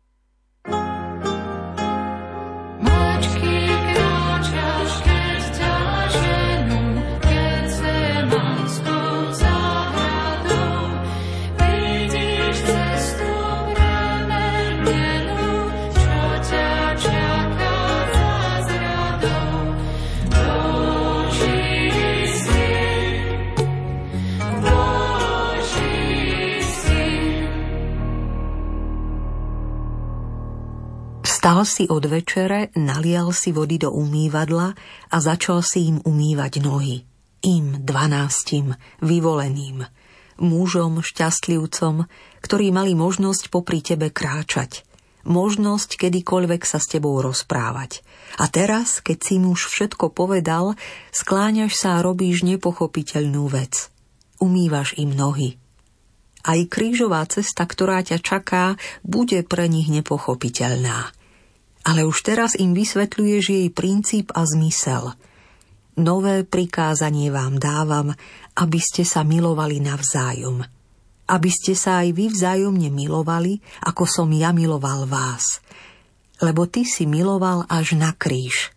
Vstal 31.46 31.62
si 31.62 31.86
od 31.86 32.02
večere, 32.10 32.74
nalial 32.74 33.30
si 33.30 33.54
vody 33.54 33.78
do 33.78 33.94
umývadla 33.94 34.74
a 35.14 35.16
začal 35.22 35.62
si 35.62 35.94
im 35.94 36.02
umývať 36.02 36.58
nohy. 36.58 37.06
Im 37.46 37.86
dvanáctim, 37.86 38.74
vyvoleným, 38.98 39.86
mužom, 40.42 41.06
šťastlivcom, 41.06 42.10
ktorí 42.42 42.74
mali 42.74 42.98
možnosť 42.98 43.54
popri 43.54 43.78
tebe 43.78 44.10
kráčať, 44.10 44.82
možnosť 45.22 45.94
kedykoľvek 45.94 46.66
sa 46.66 46.82
s 46.82 46.90
tebou 46.90 47.14
rozprávať. 47.22 48.02
A 48.42 48.50
teraz, 48.50 48.98
keď 48.98 49.18
si 49.22 49.38
muž 49.38 49.70
všetko 49.70 50.10
povedal, 50.10 50.74
skláňaš 51.14 51.78
sa 51.78 51.88
a 51.94 52.02
robíš 52.02 52.42
nepochopiteľnú 52.42 53.46
vec. 53.46 53.94
Umývaš 54.42 54.98
im 54.98 55.14
nohy. 55.14 55.62
Aj 56.42 56.58
krížová 56.66 57.22
cesta, 57.30 57.70
ktorá 57.70 58.02
ťa 58.02 58.18
čaká, 58.18 58.74
bude 59.06 59.46
pre 59.46 59.70
nich 59.70 59.86
nepochopiteľná. 59.86 61.14
Ale 61.86 62.02
už 62.02 62.26
teraz 62.26 62.58
im 62.58 62.74
vysvetľuješ 62.74 63.44
jej 63.46 63.68
princíp 63.70 64.34
a 64.34 64.42
zmysel. 64.42 65.14
Nové 66.02 66.42
prikázanie 66.42 67.30
vám 67.30 67.62
dávam, 67.62 68.10
aby 68.58 68.82
ste 68.82 69.06
sa 69.06 69.22
milovali 69.22 69.78
navzájom. 69.78 70.66
Aby 71.30 71.50
ste 71.54 71.78
sa 71.78 72.02
aj 72.02 72.10
vy 72.10 72.26
vzájomne 72.34 72.90
milovali, 72.90 73.62
ako 73.86 74.02
som 74.02 74.28
ja 74.34 74.50
miloval 74.50 75.06
vás. 75.06 75.62
Lebo 76.42 76.66
ty 76.66 76.82
si 76.82 77.06
miloval 77.06 77.64
až 77.70 77.94
na 77.94 78.10
kríž. 78.12 78.74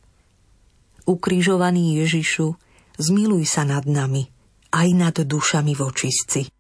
Ukrižovaný 1.10 2.06
Ježišu, 2.06 2.54
zmiluj 3.02 3.50
sa 3.50 3.66
nad 3.66 3.90
nami, 3.90 4.30
aj 4.70 4.88
nad 4.94 5.16
dušami 5.18 5.74
vočistci. 5.74 6.59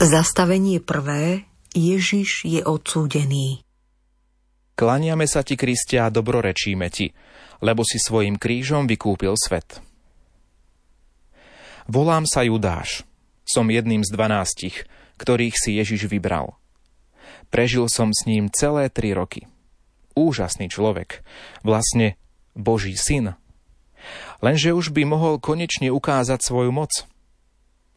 Zastavenie 0.00 0.80
prvé. 0.80 1.44
Ježiš 1.76 2.48
je 2.48 2.64
odsúdený. 2.64 3.60
Klaniame 4.72 5.28
sa 5.28 5.44
ti, 5.44 5.60
Kristia, 5.60 6.08
a 6.08 6.14
dobrorečíme 6.14 6.88
ti, 6.88 7.12
lebo 7.60 7.84
si 7.84 8.00
svojim 8.00 8.40
krížom 8.40 8.88
vykúpil 8.88 9.36
svet. 9.36 9.84
Volám 11.84 12.24
sa 12.24 12.40
Judáš. 12.48 13.04
Som 13.44 13.68
jedným 13.68 14.00
z 14.00 14.08
dvanástich, 14.16 14.88
ktorých 15.20 15.52
si 15.60 15.76
Ježiš 15.76 16.08
vybral. 16.08 16.56
Prežil 17.52 17.84
som 17.92 18.08
s 18.16 18.24
ním 18.24 18.48
celé 18.48 18.88
tri 18.88 19.12
roky. 19.12 19.52
Úžasný 20.16 20.72
človek, 20.72 21.20
vlastne 21.60 22.16
Boží 22.56 22.96
syn. 22.96 23.36
Lenže 24.40 24.72
už 24.72 24.96
by 24.96 25.04
mohol 25.04 25.36
konečne 25.36 25.92
ukázať 25.92 26.40
svoju 26.40 26.72
moc. 26.72 27.04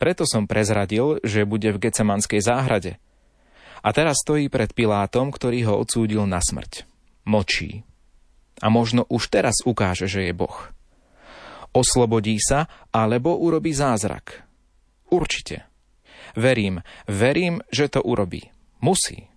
Preto 0.03 0.27
som 0.27 0.51
prezradil, 0.51 1.23
že 1.23 1.47
bude 1.47 1.71
v 1.71 1.87
Gecemanskej 1.87 2.43
záhrade– 2.43 2.99
a 3.83 3.91
teraz 3.91 4.23
stojí 4.23 4.47
pred 4.47 4.71
Pilátom, 4.71 5.27
ktorý 5.29 5.67
ho 5.67 5.73
odsúdil 5.83 6.23
na 6.23 6.39
smrť. 6.39 6.87
Močí. 7.27 7.83
A 8.63 8.71
možno 8.71 9.03
už 9.11 9.27
teraz 9.27 9.59
ukáže, 9.67 10.07
že 10.07 10.31
je 10.31 10.33
Boh. 10.33 10.55
Oslobodí 11.75 12.39
sa, 12.39 12.71
alebo 12.95 13.35
urobí 13.35 13.75
zázrak. 13.75 14.47
Určite. 15.11 15.67
Verím, 16.39 16.79
verím, 17.11 17.59
že 17.67 17.91
to 17.91 17.99
urobí. 17.99 18.47
Musí. 18.79 19.27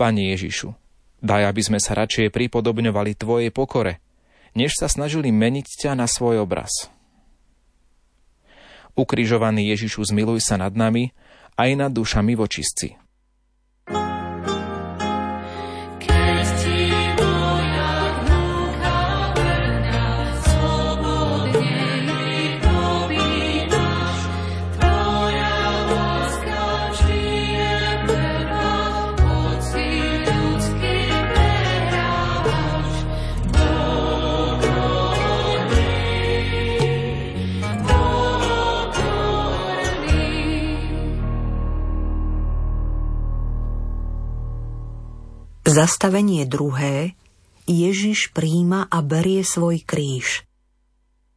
Pani 0.00 0.32
Ježišu, 0.32 0.72
daj, 1.20 1.52
aby 1.52 1.62
sme 1.62 1.78
sa 1.80 1.92
radšej 2.00 2.32
pripodobňovali 2.32 3.12
Tvojej 3.12 3.50
pokore, 3.52 4.00
než 4.56 4.72
sa 4.72 4.88
snažili 4.88 5.28
meniť 5.28 5.84
ťa 5.84 5.92
na 5.92 6.08
svoj 6.08 6.48
obraz. 6.48 6.88
Ukrižovaný 8.96 9.76
Ježišu, 9.76 10.08
zmiluj 10.08 10.40
sa 10.40 10.56
nad 10.56 10.72
nami, 10.72 11.12
aj 11.60 11.70
nad 11.76 11.90
dušami 11.92 12.32
vočistci. 12.32 13.05
Zastavenie 45.76 46.48
druhé. 46.48 47.12
Ježiš 47.68 48.32
príjma 48.32 48.88
a 48.88 49.04
berie 49.04 49.44
svoj 49.44 49.84
kríž. 49.84 50.48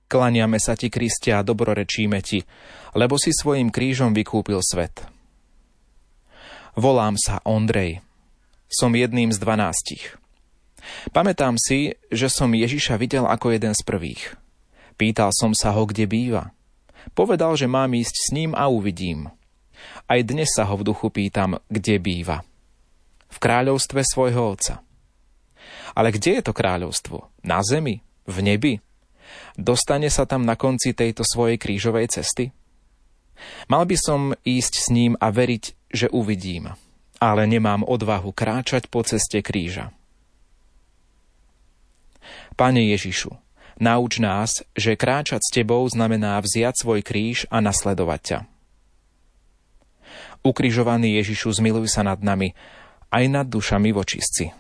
Klaniame 0.08 0.64
sa 0.64 0.80
ti, 0.80 0.88
Kristia, 0.88 1.44
a 1.44 1.44
dobrorečíme 1.44 2.24
ti, 2.24 2.48
lebo 2.96 3.20
si 3.20 3.36
svojim 3.36 3.68
krížom 3.68 4.16
vykúpil 4.16 4.64
svet. 4.64 5.04
Volám 6.80 7.20
sa 7.20 7.44
Ondrej. 7.44 8.00
Som 8.72 8.96
jedným 8.96 9.36
z 9.36 9.44
dvanástich. 9.44 10.16
Pamätám 11.12 11.60
si, 11.60 12.00
že 12.08 12.32
som 12.32 12.56
Ježiša 12.56 12.96
videl 12.96 13.28
ako 13.28 13.52
jeden 13.52 13.76
z 13.76 13.84
prvých. 13.84 14.40
Pýtal 14.96 15.36
som 15.36 15.52
sa 15.52 15.76
ho, 15.76 15.84
kde 15.84 16.08
býva. 16.08 16.56
Povedal, 17.12 17.60
že 17.60 17.68
mám 17.68 17.92
ísť 17.92 18.16
s 18.16 18.28
ním 18.32 18.56
a 18.56 18.72
uvidím. 18.72 19.36
Aj 20.08 20.24
dnes 20.24 20.48
sa 20.56 20.64
ho 20.64 20.80
v 20.80 20.88
duchu 20.88 21.12
pýtam, 21.12 21.60
kde 21.68 22.00
býva 22.00 22.48
v 23.30 23.38
kráľovstve 23.38 24.02
svojho 24.02 24.42
otca. 24.58 24.82
Ale 25.94 26.14
kde 26.14 26.40
je 26.40 26.44
to 26.46 26.54
kráľovstvo? 26.54 27.30
Na 27.46 27.62
zemi? 27.62 28.02
V 28.30 28.38
nebi? 28.46 28.74
Dostane 29.58 30.10
sa 30.10 30.26
tam 30.26 30.46
na 30.46 30.58
konci 30.58 30.94
tejto 30.94 31.22
svojej 31.26 31.58
krížovej 31.62 32.10
cesty? 32.10 32.54
Mal 33.72 33.88
by 33.88 33.98
som 33.98 34.22
ísť 34.44 34.74
s 34.76 34.88
ním 34.92 35.14
a 35.18 35.32
veriť, 35.32 35.90
že 35.90 36.12
uvidím, 36.12 36.76
ale 37.24 37.48
nemám 37.48 37.88
odvahu 37.88 38.36
kráčať 38.36 38.92
po 38.92 39.02
ceste 39.06 39.40
kríža. 39.40 39.96
Pane 42.60 42.84
Ježišu, 42.92 43.32
nauč 43.80 44.20
nás, 44.20 44.62
že 44.76 45.00
kráčať 45.00 45.40
s 45.40 45.54
Tebou 45.56 45.88
znamená 45.88 46.36
vziať 46.44 46.84
svoj 46.84 47.00
kríž 47.00 47.48
a 47.48 47.64
nasledovať 47.64 48.22
ťa. 48.22 48.40
Ukrižovaný 50.44 51.20
Ježišu, 51.20 51.52
zmiluj 51.60 51.92
sa 51.92 52.04
nad 52.04 52.20
nami 52.20 52.56
aj 53.10 53.26
nad 53.30 53.48
dušami 53.48 53.92
vočistci. 53.92 54.59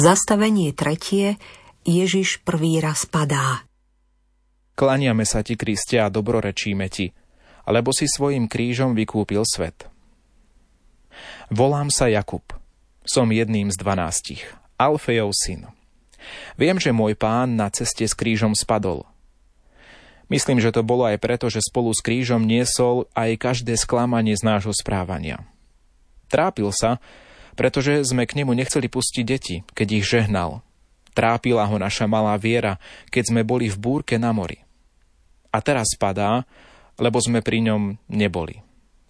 Zastavenie 0.00 0.72
tretie. 0.72 1.36
Ježiš 1.84 2.40
prvý 2.40 2.80
raz 2.80 3.04
padá. 3.04 3.68
Klaniame 4.72 5.28
sa 5.28 5.44
ti, 5.44 5.60
Kristia, 5.60 6.08
a 6.08 6.12
dobrorečíme 6.12 6.88
ti, 6.88 7.12
lebo 7.68 7.92
si 7.92 8.08
svojim 8.08 8.48
krížom 8.48 8.96
vykúpil 8.96 9.44
svet. 9.44 9.92
Volám 11.52 11.92
sa 11.92 12.08
Jakub. 12.08 12.40
Som 13.04 13.28
jedným 13.28 13.68
z 13.68 13.76
dvanástich. 13.76 14.40
Alfejov 14.80 15.36
syn. 15.36 15.68
Viem, 16.56 16.80
že 16.80 16.96
môj 16.96 17.12
pán 17.12 17.60
na 17.60 17.68
ceste 17.68 18.08
s 18.08 18.16
krížom 18.16 18.56
spadol. 18.56 19.04
Myslím, 20.32 20.64
že 20.64 20.72
to 20.72 20.80
bolo 20.80 21.04
aj 21.04 21.20
preto, 21.20 21.52
že 21.52 21.60
spolu 21.60 21.92
s 21.92 22.00
krížom 22.00 22.48
niesol 22.48 23.04
aj 23.12 23.36
každé 23.36 23.76
sklamanie 23.76 24.32
z 24.32 24.48
nášho 24.48 24.72
správania. 24.72 25.44
Trápil 26.32 26.72
sa, 26.72 27.04
pretože 27.54 28.02
sme 28.06 28.26
k 28.26 28.42
nemu 28.42 28.52
nechceli 28.54 28.86
pustiť 28.90 29.24
deti, 29.26 29.56
keď 29.74 29.88
ich 30.00 30.06
žehnal. 30.06 30.62
Trápila 31.14 31.66
ho 31.66 31.76
naša 31.76 32.06
malá 32.06 32.38
viera, 32.38 32.78
keď 33.10 33.34
sme 33.34 33.42
boli 33.42 33.66
v 33.66 33.78
búrke 33.78 34.14
na 34.16 34.30
mori. 34.30 34.62
A 35.50 35.58
teraz 35.58 35.92
padá, 35.98 36.46
lebo 37.00 37.18
sme 37.18 37.42
pri 37.42 37.64
ňom 37.66 37.98
neboli. 38.06 38.62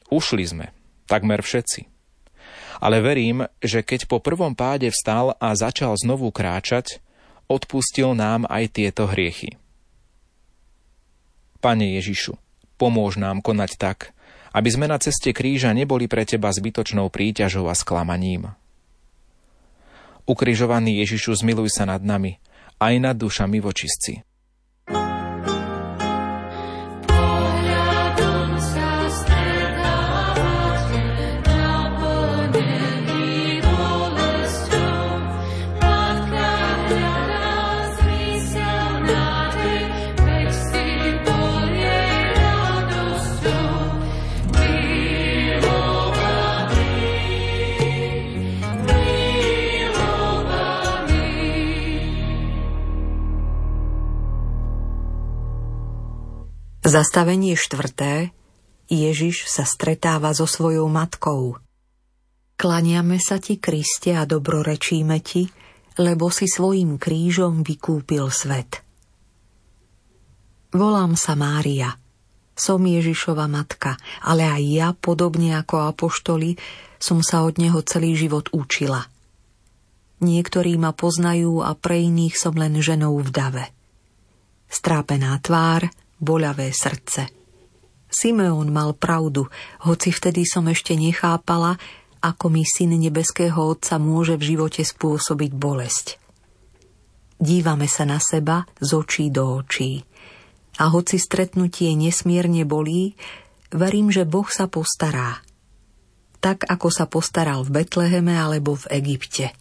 Ušli 0.08 0.44
sme, 0.48 0.66
takmer 1.04 1.44
všetci. 1.44 1.86
Ale 2.80 3.04
verím, 3.04 3.44
že 3.60 3.84
keď 3.84 4.08
po 4.08 4.24
prvom 4.24 4.56
páde 4.56 4.88
vstal 4.88 5.36
a 5.36 5.52
začal 5.52 5.92
znovu 6.00 6.32
kráčať, 6.32 6.98
odpustil 7.44 8.16
nám 8.16 8.48
aj 8.48 8.64
tieto 8.72 9.04
hriechy. 9.04 9.60
Pane 11.60 12.00
Ježišu, 12.00 12.40
pomôž 12.80 13.20
nám 13.20 13.44
konať 13.44 13.76
tak, 13.76 14.16
aby 14.50 14.68
sme 14.70 14.86
na 14.90 14.98
ceste 14.98 15.30
kríža 15.30 15.70
neboli 15.74 16.10
pre 16.10 16.26
teba 16.26 16.50
zbytočnou 16.50 17.10
príťažou 17.10 17.70
a 17.70 17.74
sklamaním. 17.74 18.54
Ukrižovaný 20.26 21.02
Ježišu, 21.02 21.34
zmiluj 21.42 21.74
sa 21.74 21.86
nad 21.86 22.02
nami, 22.02 22.38
aj 22.78 22.94
nad 23.02 23.16
dušami 23.18 23.58
vočistci. 23.58 24.29
Zastavenie 56.90 57.54
štvrté. 57.54 58.34
Ježiš 58.90 59.46
sa 59.46 59.62
stretáva 59.62 60.34
so 60.34 60.42
svojou 60.42 60.90
matkou. 60.90 61.54
Klaniame 62.58 63.22
sa 63.22 63.38
ti, 63.38 63.62
Kriste, 63.62 64.10
a 64.18 64.26
dobrorečíme 64.26 65.22
ti, 65.22 65.46
lebo 66.02 66.34
si 66.34 66.50
svojim 66.50 66.98
krížom 66.98 67.62
vykúpil 67.62 68.26
svet. 68.34 68.82
Volám 70.74 71.14
sa 71.14 71.38
Mária. 71.38 71.94
Som 72.58 72.82
Ježišova 72.82 73.46
matka, 73.46 73.94
ale 74.26 74.50
aj 74.50 74.62
ja, 74.66 74.88
podobne 74.90 75.62
ako 75.62 75.94
apoštoli, 75.94 76.58
som 76.98 77.22
sa 77.22 77.46
od 77.46 77.62
neho 77.62 77.86
celý 77.86 78.18
život 78.18 78.50
učila. 78.50 79.06
Niektorí 80.26 80.74
ma 80.74 80.90
poznajú 80.90 81.62
a 81.62 81.70
pre 81.78 82.02
iných 82.02 82.34
som 82.34 82.58
len 82.58 82.82
ženou 82.82 83.14
v 83.22 83.30
dave. 83.30 83.64
Strápená 84.66 85.38
tvár, 85.38 85.86
boľavé 86.20 86.70
srdce. 86.70 87.32
Simeon 88.10 88.68
mal 88.68 88.92
pravdu, 88.92 89.46
hoci 89.86 90.10
vtedy 90.10 90.42
som 90.44 90.66
ešte 90.66 90.98
nechápala, 90.98 91.78
ako 92.20 92.52
mi 92.52 92.68
syn 92.68 93.00
nebeského 93.00 93.56
Otca 93.56 93.96
môže 93.96 94.36
v 94.36 94.54
živote 94.54 94.84
spôsobiť 94.84 95.50
bolesť. 95.56 96.06
Dívame 97.40 97.88
sa 97.88 98.04
na 98.04 98.20
seba 98.20 98.68
z 98.76 98.90
očí 98.92 99.32
do 99.32 99.64
očí. 99.64 100.04
A 100.76 100.92
hoci 100.92 101.16
stretnutie 101.16 101.96
nesmierne 101.96 102.68
bolí, 102.68 103.16
verím, 103.72 104.12
že 104.12 104.28
Boh 104.28 104.44
sa 104.44 104.68
postará. 104.68 105.40
Tak, 106.44 106.68
ako 106.68 106.88
sa 106.92 107.08
postaral 107.08 107.64
v 107.64 107.80
Betleheme 107.80 108.36
alebo 108.36 108.76
v 108.76 109.00
Egypte. 109.00 109.56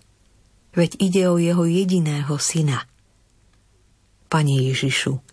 Veď 0.76 1.00
ide 1.00 1.24
o 1.32 1.40
jeho 1.40 1.64
jediného 1.64 2.36
syna. 2.36 2.84
Pane 4.28 4.60
Ježišu, 4.68 5.29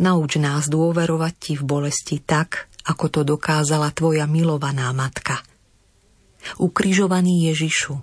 nauč 0.00 0.40
nás 0.40 0.66
dôverovať 0.72 1.32
Ti 1.36 1.52
v 1.60 1.62
bolesti 1.68 2.16
tak, 2.24 2.72
ako 2.88 3.06
to 3.12 3.20
dokázala 3.22 3.92
Tvoja 3.92 4.24
milovaná 4.24 4.88
matka. 4.96 5.44
Ukrižovaný 6.56 7.52
Ježišu, 7.52 8.00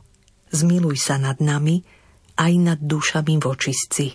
zmiluj 0.53 1.01
sa 1.01 1.17
nad 1.17 1.41
nami, 1.41 1.81
aj 2.37 2.53
nad 2.61 2.79
dušami 2.79 3.41
vočistci. 3.41 4.13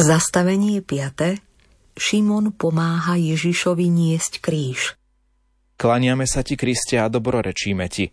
Zastavenie 0.00 0.80
5. 0.80 1.44
Šimon 1.92 2.56
pomáha 2.56 3.20
Ježišovi 3.20 3.92
niesť 3.92 4.40
kríž. 4.40 4.96
Klaniame 5.76 6.24
sa 6.24 6.40
ti, 6.40 6.56
Kriste, 6.56 6.96
a 6.96 7.12
dobrorečíme 7.12 7.84
ti, 7.92 8.08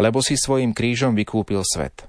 lebo 0.00 0.24
si 0.24 0.40
svojim 0.40 0.72
krížom 0.72 1.12
vykúpil 1.12 1.60
svet. 1.60 2.08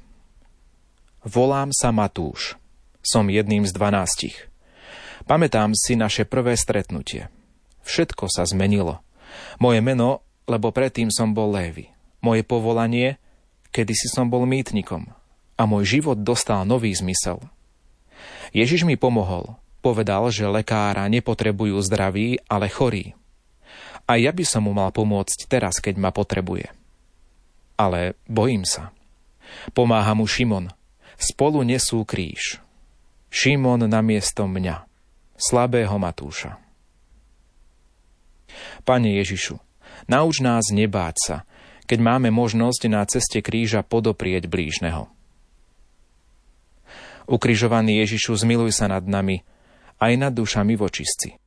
Volám 1.27 1.75
sa 1.75 1.91
Matúš. 1.91 2.55
Som 3.03 3.27
jedným 3.27 3.67
z 3.67 3.75
dvanástich. 3.75 4.47
Pamätám 5.27 5.75
si 5.75 5.99
naše 5.99 6.23
prvé 6.23 6.55
stretnutie. 6.55 7.27
Všetko 7.83 8.31
sa 8.31 8.47
zmenilo. 8.47 9.03
Moje 9.59 9.83
meno, 9.83 10.23
lebo 10.47 10.71
predtým 10.71 11.11
som 11.11 11.35
bol 11.35 11.51
Lévy. 11.51 11.91
Moje 12.23 12.47
povolanie, 12.47 13.19
kedysi 13.75 14.07
som 14.07 14.31
bol 14.31 14.47
mýtnikom. 14.47 15.11
A 15.59 15.67
môj 15.67 15.99
život 15.99 16.23
dostal 16.23 16.63
nový 16.63 16.95
zmysel– 16.95 17.43
Ježiš 18.51 18.83
mi 18.83 18.99
pomohol. 18.99 19.55
Povedal, 19.81 20.29
že 20.29 20.45
lekára 20.45 21.09
nepotrebujú 21.09 21.81
zdraví, 21.81 22.37
ale 22.45 22.69
chorí. 22.69 23.17
A 24.05 24.19
ja 24.19 24.29
by 24.29 24.43
som 24.45 24.69
mu 24.69 24.75
mal 24.77 24.93
pomôcť 24.93 25.49
teraz, 25.49 25.81
keď 25.81 25.97
ma 25.97 26.11
potrebuje. 26.13 26.69
Ale 27.79 28.13
bojím 28.29 28.67
sa. 28.67 28.93
Pomáha 29.73 30.13
mu 30.13 30.29
Šimon. 30.29 30.69
Spolu 31.17 31.65
nesú 31.65 32.05
kríž. 32.05 32.61
Šimon 33.31 33.87
namiesto 33.87 34.45
mňa, 34.45 34.83
slabého 35.39 35.95
Matúša. 35.95 36.59
Pane 38.83 39.15
Ježišu, 39.17 39.55
nauč 40.11 40.43
nás 40.43 40.67
nebáť 40.69 41.15
sa, 41.17 41.37
keď 41.87 41.99
máme 42.03 42.29
možnosť 42.29 42.81
na 42.91 43.01
ceste 43.07 43.39
kríža 43.39 43.81
podoprieť 43.87 44.51
blížneho. 44.51 45.07
Ukrižovaný 47.31 48.03
Ježišu, 48.03 48.35
zmiluj 48.35 48.75
sa 48.75 48.91
nad 48.91 49.07
nami, 49.07 49.41
aj 50.03 50.13
nad 50.19 50.35
dušami 50.35 50.75
vočistci. 50.75 51.40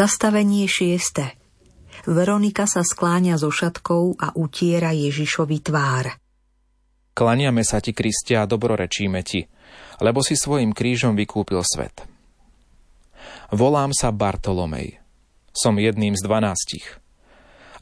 Zastavenie 0.00 0.64
šieste. 0.64 1.36
Veronika 2.08 2.64
sa 2.64 2.80
skláňa 2.80 3.36
so 3.36 3.52
šatkou 3.52 4.16
a 4.16 4.32
utiera 4.32 4.96
Ježišovi 4.96 5.60
tvár. 5.60 6.16
Klaniame 7.12 7.60
sa 7.68 7.84
ti, 7.84 7.92
Kristia, 7.92 8.40
a 8.40 8.48
dobrorečíme 8.48 9.20
ti, 9.20 9.44
lebo 10.00 10.24
si 10.24 10.40
svojim 10.40 10.72
krížom 10.72 11.12
vykúpil 11.12 11.60
svet. 11.60 12.08
Volám 13.52 13.92
sa 13.92 14.08
Bartolomej. 14.08 14.96
Som 15.52 15.76
jedným 15.76 16.16
z 16.16 16.24
dvanástich. 16.24 16.96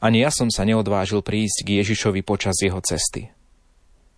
Ani 0.03 0.19
ja 0.19 0.27
som 0.27 0.51
sa 0.51 0.67
neodvážil 0.67 1.23
prísť 1.23 1.63
k 1.63 1.79
Ježišovi 1.79 2.19
počas 2.27 2.59
jeho 2.59 2.83
cesty. 2.83 3.31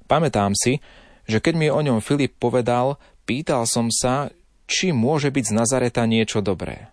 Pamätám 0.10 0.58
si, 0.58 0.82
že 1.30 1.38
keď 1.38 1.54
mi 1.54 1.70
o 1.70 1.78
ňom 1.78 2.02
Filip 2.02 2.34
povedal, 2.42 2.98
pýtal 3.30 3.70
som 3.70 3.94
sa, 3.94 4.34
či 4.66 4.90
môže 4.90 5.30
byť 5.30 5.46
z 5.46 5.54
Nazareta 5.54 6.02
niečo 6.10 6.42
dobré. 6.42 6.90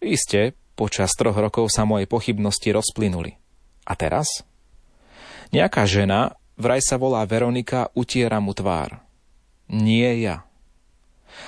Iste, 0.00 0.56
počas 0.80 1.12
troch 1.12 1.36
rokov 1.36 1.68
sa 1.68 1.84
moje 1.84 2.08
pochybnosti 2.08 2.72
rozplynuli. 2.72 3.36
A 3.84 3.92
teraz? 3.92 4.48
Nejaká 5.52 5.84
žena, 5.84 6.40
vraj 6.56 6.80
sa 6.80 6.96
volá 6.96 7.20
Veronika, 7.28 7.92
utiera 7.92 8.40
mu 8.40 8.56
tvár. 8.56 9.04
Nie 9.68 10.16
ja. 10.24 10.48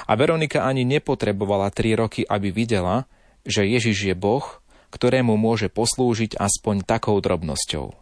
A 0.04 0.12
Veronika 0.20 0.68
ani 0.68 0.84
nepotrebovala 0.84 1.72
tri 1.72 1.96
roky, 1.96 2.28
aby 2.28 2.52
videla, 2.52 3.08
že 3.48 3.64
Ježiš 3.64 4.12
je 4.12 4.14
Boh, 4.14 4.44
ktorému 4.92 5.32
môže 5.40 5.72
poslúžiť 5.72 6.36
aspoň 6.36 6.84
takou 6.84 7.16
drobnosťou. 7.24 7.96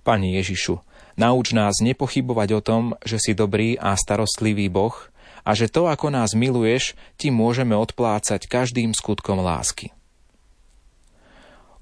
Pani 0.00 0.40
Ježišu, 0.40 0.80
nauč 1.20 1.52
nás 1.52 1.76
nepochybovať 1.84 2.48
o 2.56 2.60
tom, 2.64 2.82
že 3.04 3.20
si 3.20 3.36
dobrý 3.36 3.76
a 3.76 3.92
starostlivý 3.92 4.72
Boh– 4.72 4.96
a 5.44 5.50
že 5.52 5.68
to, 5.68 5.86
ako 5.86 6.08
nás 6.08 6.32
miluješ, 6.32 6.96
ti 7.20 7.28
môžeme 7.28 7.76
odplácať 7.76 8.48
každým 8.48 8.96
skutkom 8.96 9.44
lásky. 9.44 9.92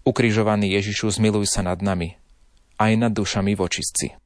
Ukrižovaný 0.02 0.74
Ježišu, 0.74 1.14
zmiluj 1.14 1.46
sa 1.46 1.62
nad 1.62 1.78
nami, 1.78 2.18
aj 2.78 2.92
nad 2.98 3.12
dušami 3.14 3.54
vočistci. 3.54 4.21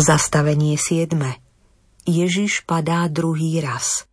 Zastavenie 0.00 0.80
7. 0.80 1.12
Ježiš 2.08 2.64
padá 2.64 3.04
druhý 3.12 3.60
raz. 3.60 4.08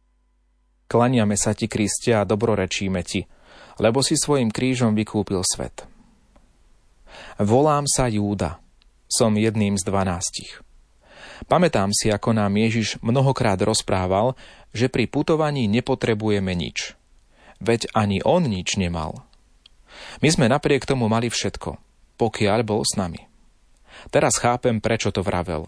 Klaniame 0.91 1.39
sa 1.39 1.55
ti, 1.55 1.71
Kriste, 1.71 2.11
a 2.11 2.27
dobrorečíme 2.27 2.99
ti, 3.07 3.23
lebo 3.79 4.03
si 4.03 4.19
svojim 4.19 4.51
krížom 4.51 4.91
vykúpil 4.91 5.39
svet. 5.47 5.87
Volám 7.39 7.87
sa 7.87 8.11
Júda. 8.11 8.59
Som 9.07 9.39
jedným 9.39 9.79
z 9.79 9.87
dvanástich. 9.87 10.59
Pamätám 11.47 11.95
si, 11.95 12.11
ako 12.11 12.35
nám 12.35 12.51
Ježiš 12.59 12.99
mnohokrát 12.99 13.55
rozprával, 13.63 14.35
že 14.75 14.91
pri 14.91 15.07
putovaní 15.07 15.71
nepotrebujeme 15.71 16.51
nič. 16.51 16.99
Veď 17.63 17.87
ani 17.95 18.19
on 18.27 18.43
nič 18.43 18.75
nemal. 18.75 19.23
My 20.19 20.35
sme 20.35 20.51
napriek 20.51 20.83
tomu 20.83 21.07
mali 21.07 21.31
všetko, 21.31 21.79
pokiaľ 22.19 22.59
bol 22.67 22.83
s 22.83 22.99
nami. 22.99 23.36
Teraz 24.13 24.37
chápem, 24.39 24.79
prečo 24.79 25.09
to 25.11 25.25
vravel. 25.25 25.67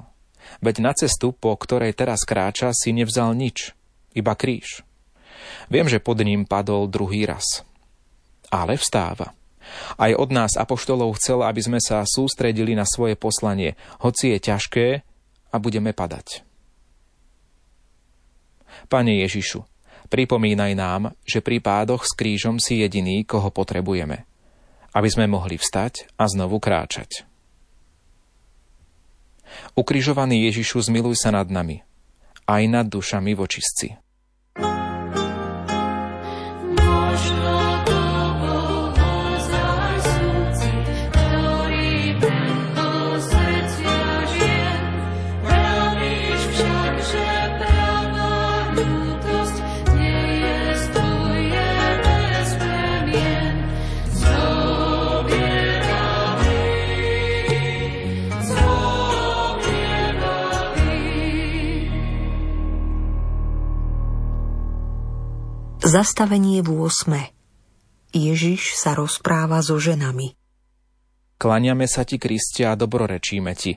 Veď 0.64 0.76
na 0.82 0.92
cestu, 0.96 1.36
po 1.36 1.54
ktorej 1.54 1.94
teraz 1.94 2.26
kráča, 2.26 2.74
si 2.74 2.96
nevzal 2.96 3.36
nič, 3.38 3.74
iba 4.16 4.34
kríž. 4.34 4.82
Viem, 5.70 5.86
že 5.86 6.02
pod 6.02 6.20
ním 6.22 6.46
padol 6.46 6.90
druhý 6.90 7.30
raz. 7.30 7.64
Ale 8.50 8.76
vstáva. 8.80 9.38
Aj 10.02 10.12
od 10.18 10.34
nás 10.34 10.58
apoštolov 10.58 11.22
chcel, 11.22 11.46
aby 11.46 11.62
sme 11.62 11.78
sa 11.78 12.02
sústredili 12.02 12.74
na 12.74 12.90
svoje 12.90 13.14
poslanie, 13.14 13.78
hoci 14.02 14.34
je 14.34 14.40
ťažké 14.42 14.88
a 15.54 15.56
budeme 15.62 15.94
padať. 15.94 16.42
Pane 18.90 19.22
Ježišu, 19.22 19.62
pripomínaj 20.10 20.74
nám, 20.74 21.14
že 21.22 21.46
pri 21.46 21.62
pádoch 21.62 22.10
s 22.10 22.18
krížom 22.18 22.58
si 22.58 22.82
jediný, 22.82 23.22
koho 23.22 23.54
potrebujeme, 23.54 24.26
aby 24.98 25.10
sme 25.10 25.30
mohli 25.30 25.62
vstať 25.62 26.18
a 26.18 26.26
znovu 26.26 26.58
kráčať. 26.58 27.29
Ukrižovaný 29.74 30.50
Ježišu, 30.50 30.82
zmiluj 30.90 31.20
sa 31.20 31.34
nad 31.34 31.48
nami, 31.48 31.82
aj 32.50 32.64
nad 32.68 32.86
dušami 32.90 33.34
vočistci. 33.38 34.00
Zastavenie 65.90 66.62
v 66.62 66.86
8. 66.86 68.14
Ježiš 68.14 68.78
sa 68.78 68.94
rozpráva 68.94 69.58
so 69.66 69.82
ženami. 69.82 70.38
Klaniame 71.42 71.90
sa 71.90 72.06
ti, 72.06 72.22
Kristia, 72.22 72.78
a 72.78 72.78
dobrorečíme 72.78 73.58
ti, 73.58 73.74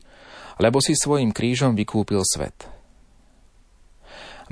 lebo 0.60 0.76
si 0.84 0.92
svojim 0.92 1.32
krížom 1.32 1.72
vykúpil 1.72 2.20
svet. 2.20 2.68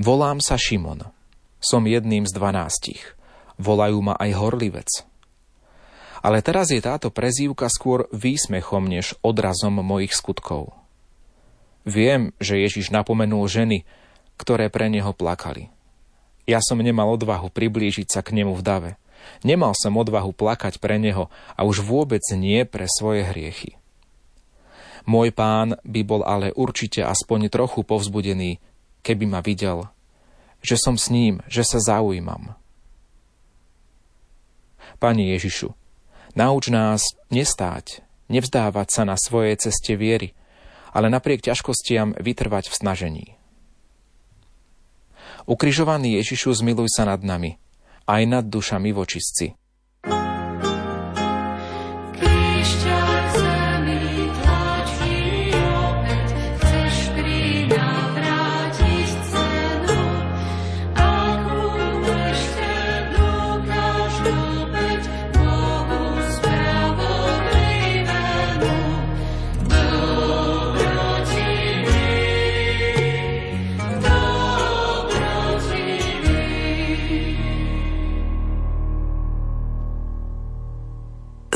Volám 0.01 0.41
sa 0.41 0.57
Šimon. 0.57 1.05
Som 1.61 1.85
jedným 1.85 2.25
z 2.25 2.33
dvanástich. 2.33 3.13
Volajú 3.61 4.01
ma 4.01 4.17
aj 4.17 4.41
horlivec. 4.41 4.89
Ale 6.25 6.41
teraz 6.41 6.73
je 6.73 6.81
táto 6.81 7.13
prezývka 7.13 7.69
skôr 7.69 8.09
výsmechom 8.09 8.89
než 8.89 9.13
odrazom 9.21 9.85
mojich 9.85 10.17
skutkov. 10.17 10.73
Viem, 11.85 12.33
že 12.41 12.57
Ježiš 12.57 12.89
napomenul 12.89 13.45
ženy, 13.45 13.85
ktoré 14.41 14.73
pre 14.73 14.89
neho 14.89 15.13
plakali– 15.13 15.69
ja 16.51 16.59
som 16.59 16.83
nemal 16.83 17.07
odvahu 17.15 17.47
priblížiť 17.47 18.11
sa 18.11 18.19
k 18.19 18.35
nemu 18.35 18.51
v 18.51 18.61
dave. 18.61 18.91
Nemal 19.47 19.71
som 19.79 19.95
odvahu 19.95 20.35
plakať 20.35 20.83
pre 20.83 20.99
neho 20.99 21.31
a 21.55 21.63
už 21.63 21.87
vôbec 21.87 22.21
nie 22.35 22.67
pre 22.67 22.91
svoje 22.91 23.23
hriechy. 23.23 23.79
Môj 25.07 25.31
pán 25.33 25.79
by 25.81 26.01
bol 26.03 26.21
ale 26.21 26.53
určite 26.53 27.01
aspoň 27.01 27.49
trochu 27.49 27.81
povzbudený, 27.81 28.61
keby 29.01 29.25
ma 29.25 29.39
videl, 29.41 29.89
že 30.61 30.77
som 30.77 30.99
s 30.99 31.09
ním, 31.09 31.41
že 31.49 31.65
sa 31.65 31.81
zaujímam. 31.81 32.53
Pani 35.01 35.33
Ježišu, 35.33 35.73
nauč 36.37 36.69
nás 36.69 37.01
nestáť, 37.33 38.05
nevzdávať 38.29 38.87
sa 38.93 39.01
na 39.07 39.17
svojej 39.17 39.57
ceste 39.57 39.97
viery, 39.97 40.37
ale 40.93 41.09
napriek 41.09 41.41
ťažkostiam 41.41 42.13
vytrvať 42.21 42.69
v 42.69 42.77
snažení. 42.77 43.27
Ukrižovaný 45.45 46.21
Ježišu, 46.21 46.53
zmiluj 46.57 46.89
sa 46.91 47.05
nad 47.05 47.21
nami, 47.21 47.57
aj 48.09 48.21
nad 48.25 48.45
dušami 48.49 48.91
vočistci. 48.93 49.60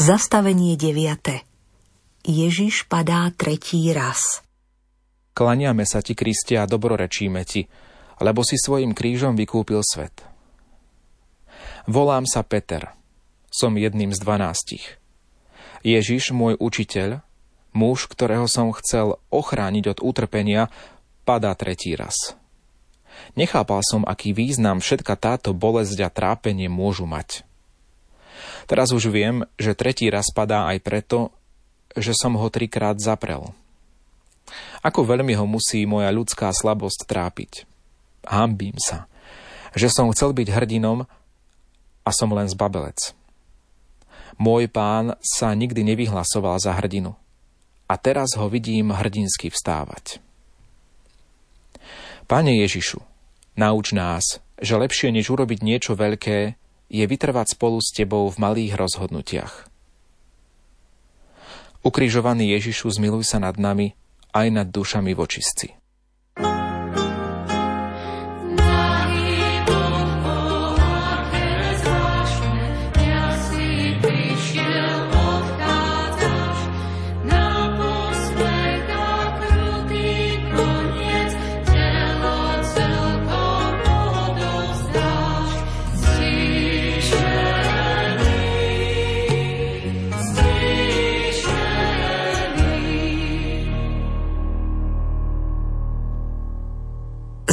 Zastavenie 0.05 0.77
9. 0.77 2.29
Ježiš 2.29 2.85
padá 2.85 3.25
tretí 3.33 3.89
raz. 3.89 4.45
Klaniame 5.33 5.81
sa 5.81 6.05
ti, 6.05 6.13
Kristia, 6.13 6.61
a 6.61 6.69
dobrorečíme 6.69 7.41
ti, 7.41 7.65
lebo 8.21 8.45
si 8.45 8.53
svojim 8.53 8.93
krížom 8.93 9.33
vykúpil 9.33 9.81
svet. 9.81 10.13
Volám 11.89 12.29
sa 12.29 12.45
Peter. 12.45 12.93
Som 13.49 13.81
jedným 13.81 14.13
z 14.13 14.21
dvanástich. 14.21 14.85
Ježiš, 15.81 16.37
môj 16.37 16.53
učiteľ, 16.61 17.25
muž, 17.73 18.05
ktorého 18.05 18.45
som 18.45 18.69
chcel 18.77 19.17
ochrániť 19.33 19.97
od 19.97 19.99
utrpenia, 20.05 20.69
padá 21.25 21.57
tretí 21.57 21.97
raz. 21.97 22.37
Nechápal 23.33 23.81
som, 23.81 24.05
aký 24.05 24.37
význam 24.37 24.85
všetka 24.85 25.17
táto 25.17 25.57
bolesť 25.57 25.97
a 26.05 26.13
trápenie 26.13 26.69
môžu 26.69 27.09
mať. 27.09 27.41
Teraz 28.65 28.91
už 28.91 29.13
viem, 29.13 29.45
že 29.55 29.77
tretí 29.77 30.09
raz 30.09 30.29
padá 30.33 30.67
aj 30.71 30.81
preto, 30.81 31.19
že 31.95 32.11
som 32.17 32.35
ho 32.35 32.47
trikrát 32.51 32.99
zaprel. 32.99 33.55
Ako 34.85 35.07
veľmi 35.07 35.33
ho 35.33 35.45
musí 35.49 35.87
moja 35.89 36.11
ľudská 36.13 36.51
slabosť 36.53 37.09
trápiť. 37.09 37.65
Hambím 38.25 38.77
sa, 38.77 39.09
že 39.73 39.89
som 39.89 40.09
chcel 40.13 40.33
byť 40.33 40.47
hrdinom 40.49 41.09
a 42.05 42.09
som 42.13 42.29
len 42.33 42.45
zbabelec. 42.45 43.13
Môj 44.35 44.67
pán 44.67 45.15
sa 45.23 45.55
nikdy 45.55 45.81
nevyhlasoval 45.81 46.59
za 46.59 46.75
hrdinu. 46.75 47.15
A 47.85 47.95
teraz 48.01 48.33
ho 48.35 48.49
vidím 48.49 48.91
hrdinsky 48.91 49.53
vstávať. 49.53 50.17
Pane 52.25 52.57
Ježišu, 52.65 52.97
nauč 53.53 53.93
nás, 53.93 54.41
že 54.57 54.73
lepšie 54.73 55.13
než 55.13 55.29
urobiť 55.29 55.61
niečo 55.61 55.93
veľké, 55.93 56.57
je 56.89 57.05
vytrvať 57.05 57.57
spolu 57.57 57.81
s 57.81 57.93
tebou 57.93 58.29
v 58.29 58.37
malých 58.37 58.77
rozhodnutiach. 58.77 59.69
Ukrižovaný 61.85 62.57
Ježišu, 62.57 62.89
zmiluj 62.97 63.29
sa 63.29 63.37
nad 63.37 63.61
nami 63.61 63.93
aj 64.33 64.47
nad 64.49 64.67
dušami 64.73 65.13
vočistci. 65.13 65.84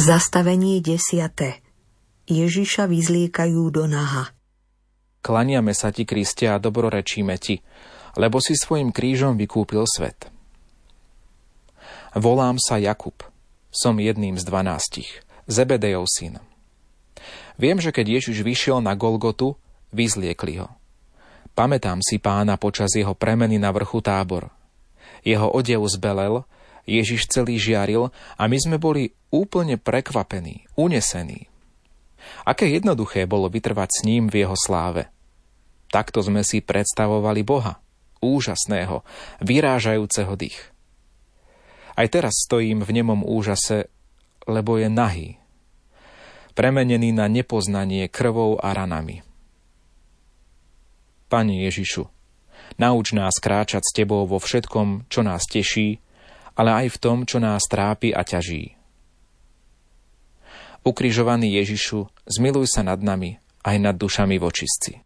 Zastavenie 0.03 0.83
desiate. 0.83 1.63
Ježiša 2.27 2.91
vyzliekajú 2.91 3.71
do 3.71 3.87
naha. 3.87 4.35
Klaniame 5.23 5.71
sa 5.71 5.95
ti, 5.95 6.03
Kristia, 6.03 6.59
a 6.59 6.59
dobrorečíme 6.59 7.39
ti, 7.39 7.63
lebo 8.19 8.43
si 8.43 8.59
svojim 8.59 8.91
krížom 8.91 9.39
vykúpil 9.39 9.87
svet. 9.87 10.27
Volám 12.19 12.59
sa 12.59 12.83
Jakub. 12.83 13.15
Som 13.71 14.03
jedným 14.03 14.35
z 14.35 14.43
dvanástich. 14.43 15.23
Zebedejov 15.47 16.11
syn. 16.11 16.43
Viem, 17.55 17.79
že 17.79 17.95
keď 17.95 18.19
Ježiš 18.19 18.43
vyšiel 18.43 18.83
na 18.83 18.99
Golgotu, 18.99 19.55
vyzliekli 19.95 20.59
ho. 20.59 20.67
Pamätám 21.55 22.03
si 22.03 22.19
pána 22.19 22.59
počas 22.59 22.91
jeho 22.91 23.15
premeny 23.15 23.55
na 23.55 23.71
vrchu 23.71 24.03
tábor. 24.03 24.51
Jeho 25.23 25.47
odev 25.47 25.87
zbelel, 25.87 26.43
Ježiš 26.83 27.31
celý 27.31 27.55
žiaril 27.55 28.11
a 28.35 28.43
my 28.47 28.57
sme 28.59 28.77
boli 28.79 29.15
úplne 29.31 29.79
prekvapení, 29.79 30.67
unesení. 30.75 31.47
Aké 32.43 32.71
jednoduché 32.71 33.27
bolo 33.27 33.47
vytrvať 33.47 33.89
s 33.91 33.99
ním 34.07 34.27
v 34.27 34.43
jeho 34.47 34.55
sláve. 34.55 35.07
Takto 35.91 36.23
sme 36.25 36.43
si 36.43 36.59
predstavovali 36.59 37.43
Boha, 37.45 37.79
úžasného, 38.19 39.03
vyrážajúceho 39.43 40.33
dých. 40.35 40.59
Aj 41.93 42.07
teraz 42.09 42.43
stojím 42.43 42.81
v 42.81 42.91
nemom 42.99 43.21
úžase, 43.21 43.91
lebo 44.49 44.81
je 44.81 44.89
nahý, 44.89 45.29
premenený 46.57 47.13
na 47.13 47.29
nepoznanie 47.29 48.09
krvou 48.09 48.57
a 48.57 48.73
ranami. 48.73 49.21
Pani 51.29 51.65
Ježišu, 51.65 52.09
nauč 52.77 53.13
nás 53.13 53.37
kráčať 53.41 53.81
s 53.85 53.93
Tebou 53.93 54.25
vo 54.25 54.37
všetkom, 54.37 55.09
čo 55.09 55.21
nás 55.25 55.45
teší, 55.49 56.02
ale 56.55 56.85
aj 56.85 56.87
v 56.95 57.01
tom, 57.01 57.17
čo 57.27 57.43
nás 57.43 57.67
trápi 57.67 58.15
a 58.15 58.23
ťaží. 58.23 58.73
Ukrižovaný 60.83 61.59
Ježišu, 61.63 62.07
zmiluj 62.27 62.71
sa 62.71 62.83
nad 62.83 62.99
nami 62.99 63.39
aj 63.63 63.75
nad 63.79 63.95
dušami 63.95 64.35
vočistci. 64.39 65.02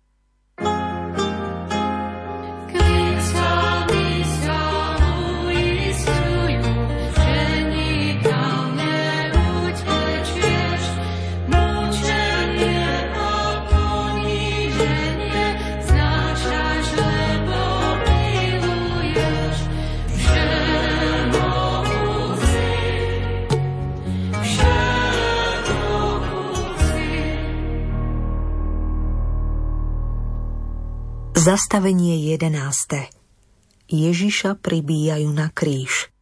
Zastavenie 31.57 32.37
11. 32.37 32.53
Ježiša 33.89 34.61
pribíjajú 34.61 35.25
na 35.33 35.49
kríž. 35.49 36.13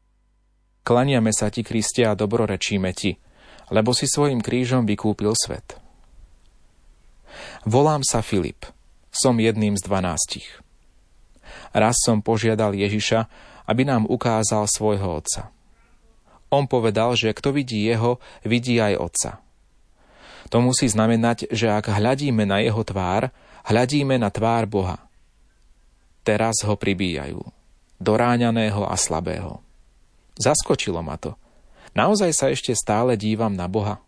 Klaniame 0.88 1.36
sa 1.36 1.52
ti, 1.52 1.60
Kristia, 1.60 2.16
a 2.16 2.16
dobrorečíme 2.16 2.96
ti, 2.96 3.20
lebo 3.68 3.92
si 3.92 4.08
svojim 4.08 4.40
krížom 4.40 4.88
vykúpil 4.88 5.36
svet. 5.36 5.76
Volám 7.68 8.00
sa 8.00 8.24
Filip, 8.24 8.64
som 9.12 9.36
jedným 9.36 9.76
z 9.76 9.84
dvanástich. 9.84 10.48
Raz 11.76 12.00
som 12.00 12.24
požiadal 12.24 12.72
Ježiša, 12.72 13.28
aby 13.68 13.84
nám 13.84 14.08
ukázal 14.08 14.72
svojho 14.72 15.20
otca. 15.20 15.52
On 16.48 16.64
povedal, 16.64 17.12
že 17.20 17.36
kto 17.36 17.52
vidí 17.52 17.84
jeho, 17.84 18.24
vidí 18.48 18.80
aj 18.80 18.94
otca. 19.04 19.32
To 20.48 20.64
musí 20.64 20.88
znamenať, 20.88 21.52
že 21.52 21.68
ak 21.76 21.92
hľadíme 21.92 22.48
na 22.48 22.64
jeho 22.64 22.88
tvár, 22.88 23.36
hľadíme 23.68 24.16
na 24.16 24.32
tvár 24.32 24.64
Boha 24.72 25.05
teraz 26.26 26.66
ho 26.66 26.74
pribíjajú. 26.74 27.46
Doráňaného 28.02 28.90
a 28.90 28.98
slabého. 28.98 29.62
Zaskočilo 30.36 31.06
ma 31.06 31.22
to. 31.22 31.38
Naozaj 31.96 32.32
sa 32.36 32.52
ešte 32.52 32.76
stále 32.76 33.16
dívam 33.16 33.54
na 33.54 33.70
Boha. 33.72 34.04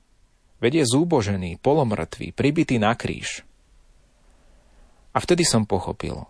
Veď 0.57 0.84
je 0.84 0.85
zúbožený, 0.98 1.61
polomrtvý, 1.61 2.34
pribitý 2.34 2.81
na 2.81 2.98
kríž. 2.98 3.45
A 5.15 5.22
vtedy 5.22 5.45
som 5.45 5.64
pochopil. 5.64 6.26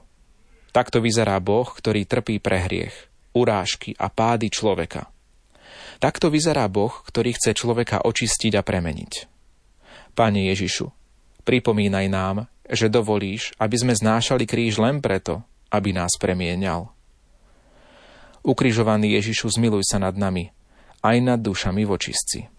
Takto 0.76 1.02
vyzerá 1.02 1.40
Boh, 1.42 1.66
ktorý 1.66 2.06
trpí 2.06 2.38
pre 2.38 2.62
hriech, 2.62 2.94
urážky 3.34 3.98
a 3.98 4.12
pády 4.12 4.54
človeka. 4.54 5.10
Takto 5.98 6.30
vyzerá 6.30 6.70
Boh, 6.70 6.94
ktorý 6.94 7.34
chce 7.34 7.58
človeka 7.58 8.06
očistiť 8.06 8.54
a 8.54 8.62
premeniť. 8.62 9.14
Pane 10.14 10.54
Ježišu, 10.54 10.94
pripomínaj 11.42 12.06
nám, 12.12 12.46
že 12.70 12.92
dovolíš, 12.92 13.56
aby 13.58 13.76
sme 13.80 13.94
znášali 13.98 14.46
kríž 14.46 14.78
len 14.78 15.02
preto, 15.02 15.42
aby 15.72 15.96
nás 15.96 16.16
premienial. 16.20 16.92
Ukrižovaný 18.48 19.20
Ježišu, 19.20 19.52
zmiluj 19.52 19.84
sa 19.88 20.00
nad 20.00 20.16
nami, 20.16 20.52
aj 21.04 21.18
nad 21.20 21.40
dušami 21.44 21.84
vočistci. 21.84 22.57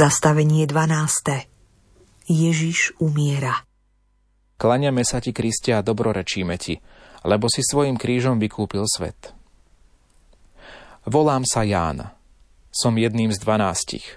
Zastavenie 0.00 0.64
12. 0.64 1.44
Ježiš 2.24 2.96
umiera. 3.04 3.68
Klaňame 4.56 5.04
sa 5.04 5.20
ti, 5.20 5.28
Kristia, 5.28 5.76
a 5.76 5.84
dobrorečíme 5.84 6.56
ti, 6.56 6.80
lebo 7.20 7.52
si 7.52 7.60
svojim 7.60 8.00
krížom 8.00 8.40
vykúpil 8.40 8.80
svet. 8.88 9.36
Volám 11.04 11.44
sa 11.44 11.68
Ján. 11.68 12.16
Som 12.72 12.96
jedným 12.96 13.28
z 13.28 13.44
dvanástich. 13.44 14.16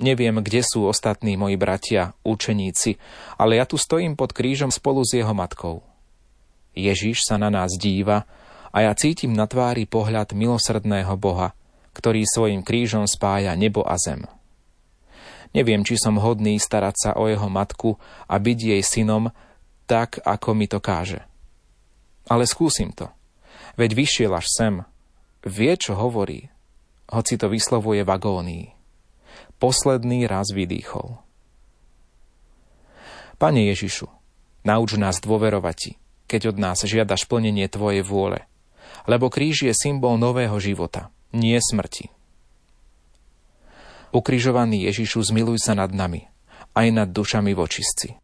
Neviem, 0.00 0.40
kde 0.40 0.64
sú 0.64 0.88
ostatní 0.88 1.36
moji 1.36 1.60
bratia, 1.60 2.16
učeníci, 2.24 2.96
ale 3.36 3.60
ja 3.60 3.68
tu 3.68 3.76
stojím 3.76 4.16
pod 4.16 4.32
krížom 4.32 4.72
spolu 4.72 5.04
s 5.04 5.20
jeho 5.20 5.36
matkou. 5.36 5.84
Ježiš 6.72 7.28
sa 7.28 7.36
na 7.36 7.52
nás 7.52 7.76
díva 7.76 8.24
a 8.72 8.88
ja 8.88 8.96
cítim 8.96 9.36
na 9.36 9.44
tvári 9.44 9.84
pohľad 9.84 10.32
milosrdného 10.32 11.12
Boha, 11.20 11.52
ktorý 11.92 12.24
svojim 12.24 12.64
krížom 12.64 13.04
spája 13.04 13.52
nebo 13.52 13.84
a 13.84 14.00
zem. 14.00 14.24
Neviem, 15.54 15.86
či 15.86 15.94
som 15.94 16.18
hodný 16.18 16.58
starať 16.58 16.94
sa 16.98 17.10
o 17.14 17.30
jeho 17.30 17.46
matku 17.46 17.94
a 18.26 18.34
byť 18.42 18.58
jej 18.74 18.82
synom 18.82 19.30
tak, 19.86 20.18
ako 20.26 20.50
mi 20.52 20.66
to 20.66 20.82
káže. 20.82 21.22
Ale 22.26 22.48
skúsim 22.48 22.90
to. 22.90 23.06
Veď 23.78 23.94
vyšiel 23.94 24.32
až 24.34 24.50
sem. 24.50 24.74
Vie, 25.46 25.72
čo 25.78 25.94
hovorí, 25.94 26.50
hoci 27.12 27.38
to 27.38 27.46
vyslovuje 27.46 28.02
v 28.02 28.10
agónii. 28.10 28.66
Posledný 29.62 30.26
raz 30.26 30.50
vydýchol. 30.50 31.20
Pane 33.38 33.60
Ježišu, 33.70 34.08
nauč 34.64 34.96
nás 34.96 35.20
dôverovať 35.20 35.76
Ti, 35.76 35.92
keď 36.26 36.54
od 36.54 36.56
nás 36.58 36.78
žiadaš 36.82 37.28
plnenie 37.28 37.68
Tvojej 37.68 38.00
vôle, 38.00 38.46
lebo 39.04 39.28
kríž 39.28 39.68
je 39.68 39.74
symbol 39.76 40.16
nového 40.16 40.56
života, 40.58 41.12
nie 41.34 41.58
smrti. 41.60 42.08
Ukrižovaný 44.14 44.86
Ježišu, 44.86 45.26
zmiluj 45.26 45.58
sa 45.58 45.74
nad 45.74 45.90
nami, 45.90 46.30
aj 46.78 46.86
nad 46.94 47.08
dušami 47.10 47.50
vočistci. 47.50 48.23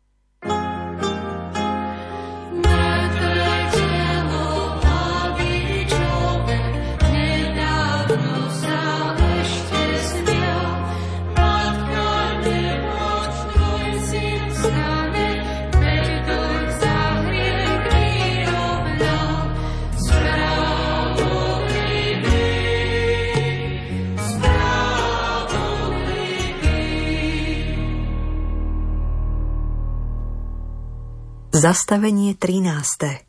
Zastavenie 31.61 32.33
13. 32.33 33.21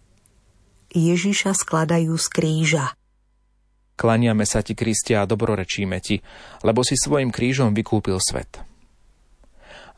Ježiša 0.95 1.51
skladajú 1.51 2.15
z 2.15 2.27
kríža. 2.31 2.95
Klaniame 3.99 4.47
sa 4.47 4.63
ti, 4.63 4.71
Kristia, 4.71 5.19
a 5.19 5.27
dobrorečíme 5.27 5.99
ti, 5.99 6.23
lebo 6.63 6.79
si 6.79 6.95
svojim 6.95 7.27
krížom 7.27 7.75
vykúpil 7.75 8.15
svet. 8.23 8.63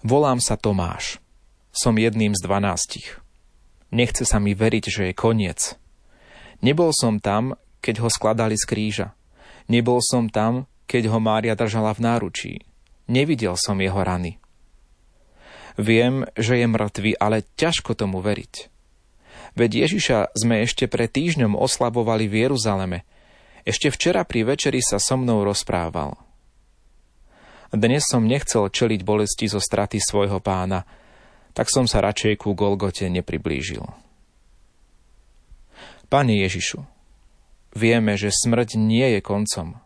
Volám 0.02 0.42
sa 0.42 0.58
Tomáš. 0.58 1.22
Som 1.78 2.02
jedným 2.02 2.34
z 2.34 2.42
dvanástich. 2.42 3.22
Nechce 3.94 4.26
sa 4.26 4.42
mi 4.42 4.58
veriť, 4.58 4.86
že 4.90 5.02
je 5.06 5.14
koniec. 5.14 5.78
Nebol 6.66 6.90
som 6.90 7.22
tam, 7.22 7.54
keď 7.86 8.02
ho 8.02 8.10
skladali 8.10 8.58
z 8.58 8.66
kríža. 8.66 9.08
Nebol 9.70 10.02
som 10.02 10.26
tam, 10.26 10.66
keď 10.90 11.14
ho 11.14 11.22
Mária 11.22 11.54
držala 11.54 11.94
v 11.94 12.02
náručí. 12.02 12.54
Nevidel 13.06 13.54
som 13.62 13.78
jeho 13.78 14.02
rany. 14.02 14.42
Viem, 15.78 16.30
že 16.38 16.62
je 16.62 16.68
mŕtvy, 16.70 17.18
ale 17.18 17.46
ťažko 17.58 17.98
tomu 17.98 18.22
veriť. 18.22 18.70
Veď 19.54 19.86
Ježiša 19.86 20.34
sme 20.34 20.66
ešte 20.66 20.90
pred 20.90 21.10
týždňom 21.10 21.54
oslavovali 21.54 22.26
v 22.26 22.46
Jeruzaleme. 22.46 23.06
Ešte 23.66 23.94
včera 23.94 24.26
pri 24.26 24.46
večeri 24.50 24.82
sa 24.82 24.98
so 24.98 25.14
mnou 25.14 25.46
rozprával. 25.46 26.18
Dnes 27.74 28.06
som 28.06 28.26
nechcel 28.26 28.70
čeliť 28.70 29.02
bolesti 29.02 29.50
zo 29.50 29.58
straty 29.58 29.98
svojho 29.98 30.38
pána, 30.42 30.86
tak 31.54 31.70
som 31.70 31.86
sa 31.90 32.02
radšej 32.02 32.42
ku 32.42 32.58
Golgote 32.58 33.10
nepriblížil. 33.10 33.86
Pane 36.10 36.34
Ježišu, 36.46 36.86
vieme, 37.74 38.14
že 38.18 38.30
smrť 38.30 38.78
nie 38.78 39.18
je 39.18 39.22
koncom. 39.22 39.83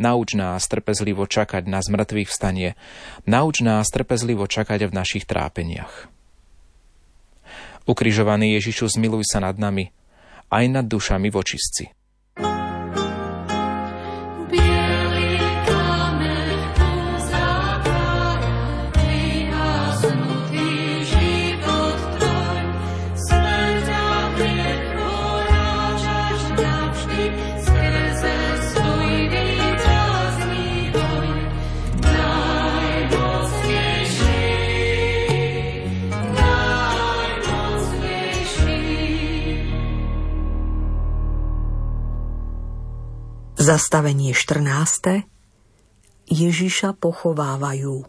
Nauč 0.00 0.32
nás 0.32 0.64
trpezlivo 0.64 1.28
čakať 1.28 1.68
na 1.68 1.84
zmrtvých 1.84 2.32
vstanie. 2.32 2.72
Nauč 3.28 3.60
nás 3.60 3.92
trpezlivo 3.92 4.48
čakať 4.48 4.88
v 4.88 4.96
našich 4.96 5.28
trápeniach. 5.28 6.08
Ukrižovaný 7.84 8.56
Ježišu, 8.56 8.88
zmiluj 8.96 9.28
sa 9.28 9.44
nad 9.44 9.60
nami, 9.60 9.92
aj 10.48 10.64
nad 10.72 10.86
dušami 10.88 11.28
vočistci. 11.28 11.99
Zastavenie 43.70 44.34
14. 44.34 45.30
Ježiša 46.26 46.90
pochovávajú. 46.98 48.02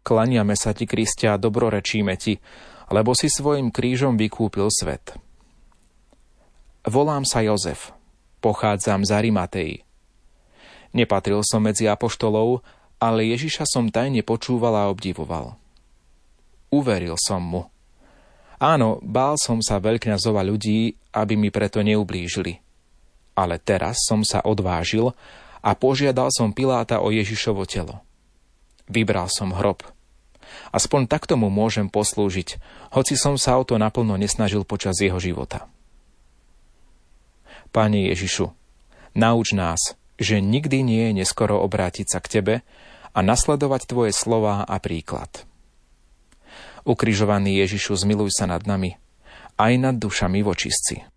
Klaniame 0.00 0.56
sa 0.56 0.72
ti, 0.72 0.88
Kristia, 0.88 1.36
dobrorečíme 1.36 2.16
ti, 2.16 2.40
lebo 2.88 3.12
si 3.12 3.28
svojim 3.28 3.68
krížom 3.68 4.16
vykúpil 4.16 4.64
svet. 4.72 5.20
Volám 6.80 7.28
sa 7.28 7.44
Jozef, 7.44 7.92
pochádzam 8.40 9.04
z 9.04 9.10
Arimatei. 9.12 9.72
Nepatril 10.96 11.44
som 11.44 11.60
medzi 11.60 11.84
apoštolov, 11.84 12.64
ale 12.96 13.36
Ježiša 13.36 13.68
som 13.68 13.92
tajne 13.92 14.24
počúval 14.24 14.80
a 14.80 14.88
obdivoval. 14.88 15.60
Uveril 16.72 17.20
som 17.20 17.44
mu. 17.44 17.68
Áno, 18.56 18.96
bál 19.04 19.36
som 19.36 19.60
sa 19.60 19.76
veľkňazova 19.76 20.40
ľudí, 20.40 20.96
aby 21.12 21.36
mi 21.36 21.52
preto 21.52 21.84
neublížili 21.84 22.63
ale 23.34 23.58
teraz 23.58 24.06
som 24.06 24.22
sa 24.22 24.42
odvážil 24.42 25.12
a 25.60 25.70
požiadal 25.74 26.30
som 26.30 26.54
Piláta 26.54 27.02
o 27.02 27.10
Ježišovo 27.10 27.66
telo. 27.66 28.02
Vybral 28.86 29.30
som 29.30 29.54
hrob. 29.54 29.82
Aspoň 30.70 31.10
takto 31.10 31.34
mu 31.34 31.50
môžem 31.50 31.90
poslúžiť, 31.90 32.58
hoci 32.94 33.14
som 33.18 33.34
sa 33.34 33.58
o 33.58 33.64
to 33.66 33.80
naplno 33.80 34.14
nesnažil 34.14 34.62
počas 34.62 35.00
jeho 35.00 35.18
života. 35.18 35.66
Pane 37.74 38.06
Ježišu, 38.14 38.54
nauč 39.18 39.50
nás, 39.56 39.98
že 40.14 40.38
nikdy 40.38 40.86
nie 40.86 41.02
je 41.10 41.12
neskoro 41.24 41.58
obrátiť 41.58 42.06
sa 42.06 42.18
k 42.22 42.38
Tebe 42.38 42.54
a 43.10 43.18
nasledovať 43.18 43.90
Tvoje 43.90 44.12
slová 44.14 44.62
a 44.62 44.76
príklad. 44.78 45.42
Ukrižovaný 46.84 47.64
Ježišu, 47.64 47.96
zmiluj 47.96 48.36
sa 48.36 48.44
nad 48.44 48.62
nami, 48.68 48.94
aj 49.56 49.72
nad 49.80 49.96
dušami 49.96 50.44
vočistci. 50.44 51.13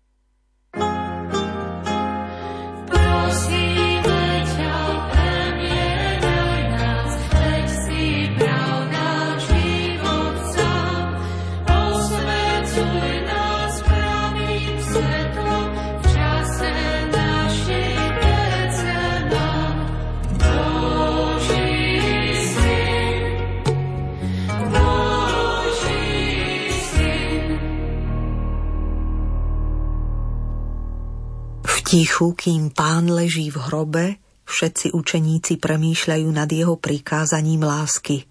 Tichu, 31.88 32.36
kým 32.36 32.68
pán 32.68 33.08
leží 33.08 33.48
v 33.48 33.64
hrobe, 33.64 34.20
všetci 34.44 34.92
učeníci 34.92 35.56
premýšľajú 35.56 36.28
nad 36.28 36.44
jeho 36.52 36.76
prikázaním 36.76 37.64
lásky. 37.64 38.28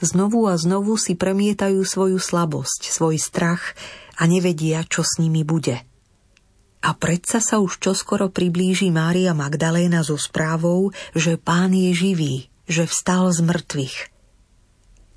Znovu 0.00 0.48
a 0.48 0.56
znovu 0.56 0.96
si 0.96 1.12
premietajú 1.12 1.84
svoju 1.84 2.16
slabosť, 2.16 2.88
svoj 2.88 3.20
strach 3.20 3.76
a 4.16 4.24
nevedia, 4.24 4.88
čo 4.88 5.04
s 5.04 5.20
nimi 5.20 5.44
bude. 5.44 5.84
A 6.80 6.96
predsa 6.96 7.44
sa 7.44 7.60
už 7.60 7.76
čoskoro 7.76 8.32
priblíži 8.32 8.88
Mária 8.88 9.36
Magdaléna 9.36 10.00
so 10.00 10.16
správou, 10.16 10.88
že 11.12 11.36
pán 11.36 11.76
je 11.76 11.92
živý, 11.92 12.48
že 12.64 12.88
vstal 12.88 13.28
z 13.36 13.44
mŕtvych. 13.44 13.96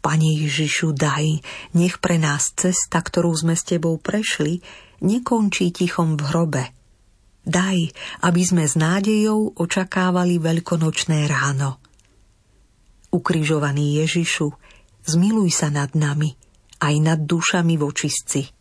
Pane 0.04 0.30
Ježišu, 0.44 0.92
daj, 0.92 1.40
nech 1.72 2.04
pre 2.04 2.20
nás 2.20 2.52
cesta, 2.52 3.00
ktorú 3.00 3.32
sme 3.32 3.56
s 3.56 3.64
Tebou 3.64 3.96
prešli, 3.96 4.60
nekončí 5.00 5.72
tichom 5.72 6.20
v 6.20 6.24
hrobe– 6.36 6.64
Daj, 7.42 7.90
aby 8.22 8.42
sme 8.46 8.70
s 8.70 8.78
nádejou 8.78 9.58
očakávali 9.58 10.38
veľkonočné 10.38 11.26
ráno. 11.26 11.82
Ukrižovaný 13.10 14.06
Ježišu, 14.06 14.54
zmiluj 15.10 15.50
sa 15.50 15.74
nad 15.74 15.92
nami, 15.98 16.38
aj 16.80 16.96
nad 17.02 17.20
dušami 17.26 17.76
vočistci. 17.82 18.61